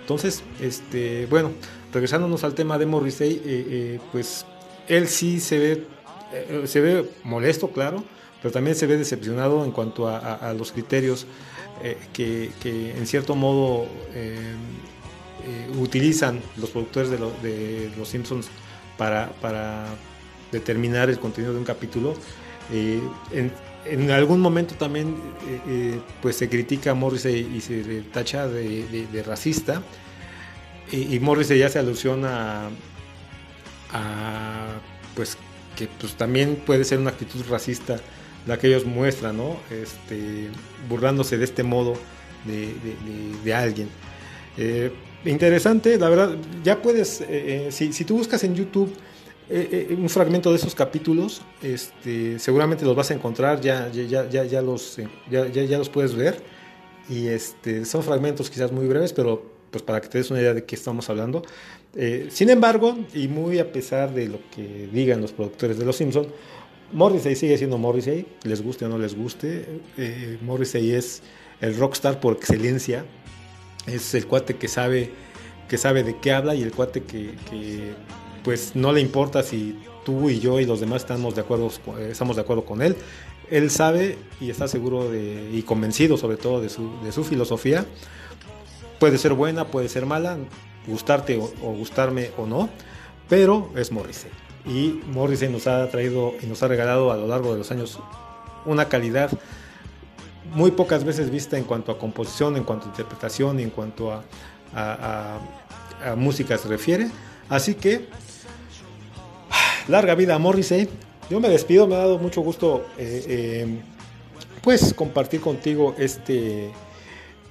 [0.00, 1.52] Entonces, este, bueno,
[1.92, 4.44] regresándonos al tema de Morrissey, eh, eh, pues
[4.88, 5.86] él sí se ve,
[6.32, 8.02] eh, se ve molesto, claro,
[8.42, 11.26] pero también se ve decepcionado en cuanto a, los criterios
[12.12, 13.86] que, en cierto modo
[15.78, 18.48] utilizan los productores de, Los Simpsons
[18.96, 19.86] para, para,
[20.52, 22.14] determinar el contenido de un capítulo.
[22.72, 23.50] En,
[23.84, 25.16] en algún momento también
[25.48, 29.82] eh, eh, pues se critica a Morrissey y se tacha de, racista
[30.92, 32.68] y, y, Morrissey ya se alusiona
[33.92, 34.66] a,
[35.14, 35.38] pues
[35.76, 37.98] que pues también puede ser una actitud racista
[38.46, 39.58] la que ellos muestran, ¿no?
[39.70, 40.48] Este,
[40.88, 41.94] burlándose de este modo
[42.44, 43.88] de, alguien.
[44.56, 44.90] Eh,
[45.26, 47.22] interesante, la verdad, ya puedes,
[47.70, 48.92] si tú buscas en YouTube
[49.52, 54.28] eh, eh, un fragmento de esos capítulos, este, seguramente los vas a encontrar, ya, ya,
[54.28, 56.40] ya, ya, los, eh, ya, ya, los puedes ver.
[57.08, 59.42] Y este, son fragmentos quizás muy breves, pero
[59.72, 61.42] pues para que te des una idea de qué estamos hablando.
[62.28, 66.28] sin embargo, y muy a pesar de lo que digan los productores de Los Simpson,
[66.92, 69.80] Morrissey sigue siendo Morrissey, les guste o no les guste.
[70.42, 71.22] Morrissey es
[71.60, 73.04] el rockstar por excelencia,
[73.86, 75.10] es el cuate que sabe,
[75.68, 77.94] que sabe de qué habla y el cuate que, que
[78.42, 81.70] pues no le importa si tú y yo y los demás estamos de acuerdo,
[82.10, 82.96] estamos de acuerdo con él.
[83.50, 87.84] Él sabe y está seguro de, y convencido sobre todo de su, de su filosofía.
[88.98, 90.38] Puede ser buena, puede ser mala,
[90.86, 92.68] gustarte o, gustarme o no,
[93.28, 94.30] pero es Morrissey.
[94.66, 97.98] y Morrissey nos ha traído y nos ha regalado a lo largo de los años
[98.66, 99.30] una calidad
[100.54, 104.12] muy pocas veces vista en cuanto a composición, en cuanto a interpretación y en cuanto
[104.12, 104.24] a,
[104.74, 105.38] a,
[106.16, 107.10] música se refiere.
[107.48, 108.08] Así que,
[109.90, 110.88] larga vida a Morrissey.
[111.28, 113.66] Yo me despido, me ha dado mucho gusto eh, eh,
[114.62, 116.70] pues compartir contigo este,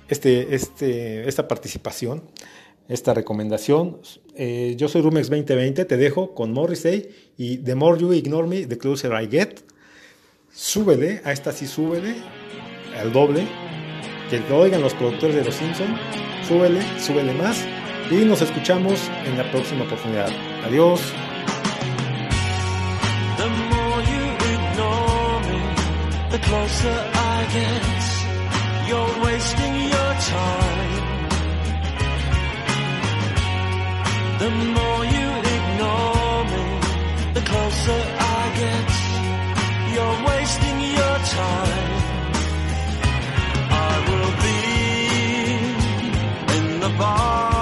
[0.07, 2.23] este, este, esta participación,
[2.87, 3.99] esta recomendación.
[4.35, 8.65] Eh, yo soy Rumex 2020, te dejo con Morrissey y The More You Ignore Me,
[8.65, 9.61] The Closer I Get.
[10.51, 12.15] Súbele, a esta sí súbele,
[12.99, 13.47] al doble,
[14.29, 15.99] que lo oigan los productores de Los Simpsons,
[16.47, 17.63] súbele, súbele más
[18.11, 20.29] y nos escuchamos en la próxima oportunidad.
[20.65, 21.13] Adiós.
[28.89, 31.05] You're wasting your time.
[34.41, 35.27] The more you
[35.57, 36.65] ignore me,
[37.35, 38.01] the closer
[38.37, 38.89] I get.
[39.93, 41.93] You're wasting your time.
[43.87, 44.59] I will be
[46.57, 47.58] in the bar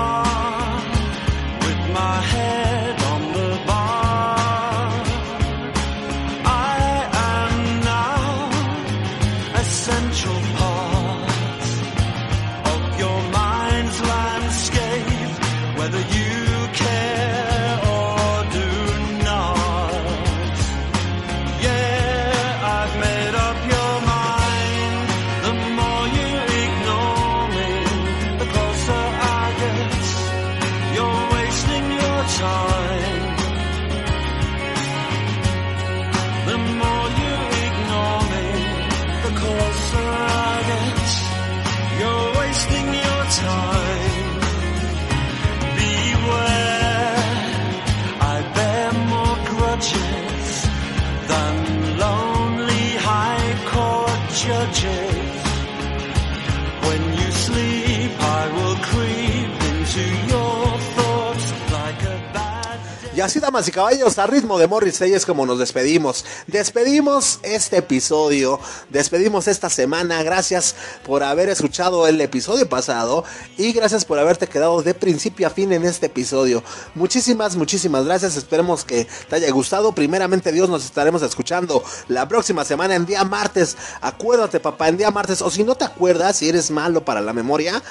[63.65, 66.23] y caballos, a ritmo de Morrissey es como nos despedimos.
[66.45, 68.59] Despedimos este episodio,
[68.91, 70.21] despedimos esta semana.
[70.21, 73.23] Gracias por haber escuchado el episodio pasado
[73.57, 76.61] y gracias por haberte quedado de principio a fin en este episodio.
[76.93, 78.37] Muchísimas, muchísimas gracias.
[78.37, 79.91] Esperemos que te haya gustado.
[79.91, 83.75] Primeramente, Dios, nos estaremos escuchando la próxima semana en día martes.
[84.01, 85.41] Acuérdate, papá, en día martes.
[85.41, 87.81] O si no te acuerdas, si eres malo para la memoria,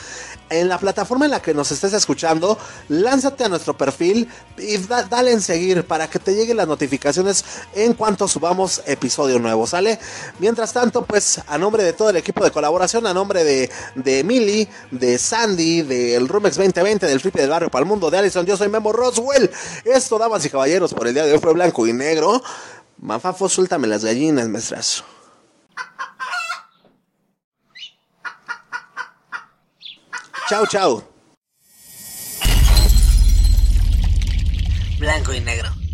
[0.48, 2.56] en la plataforma en la que nos estés escuchando,
[2.88, 5.42] lánzate a nuestro perfil y dale en
[5.86, 7.44] para que te lleguen las notificaciones
[7.74, 9.98] en cuanto subamos episodio nuevo, ¿sale?
[10.38, 14.20] Mientras tanto, pues a nombre de todo el equipo de colaboración, a nombre de, de
[14.20, 18.44] Emily, de Sandy, del Rumex 2020, del Flippy del Barrio para el Mundo, de Allison,
[18.46, 19.50] yo soy Memo Roswell.
[19.84, 22.42] Esto, damas y caballeros, por el día de hoy fue blanco y negro.
[22.98, 25.04] Mafafo, suéltame las gallinas, maestrazo.
[30.48, 31.15] Chao, chao.
[34.98, 35.85] Blanco y negro.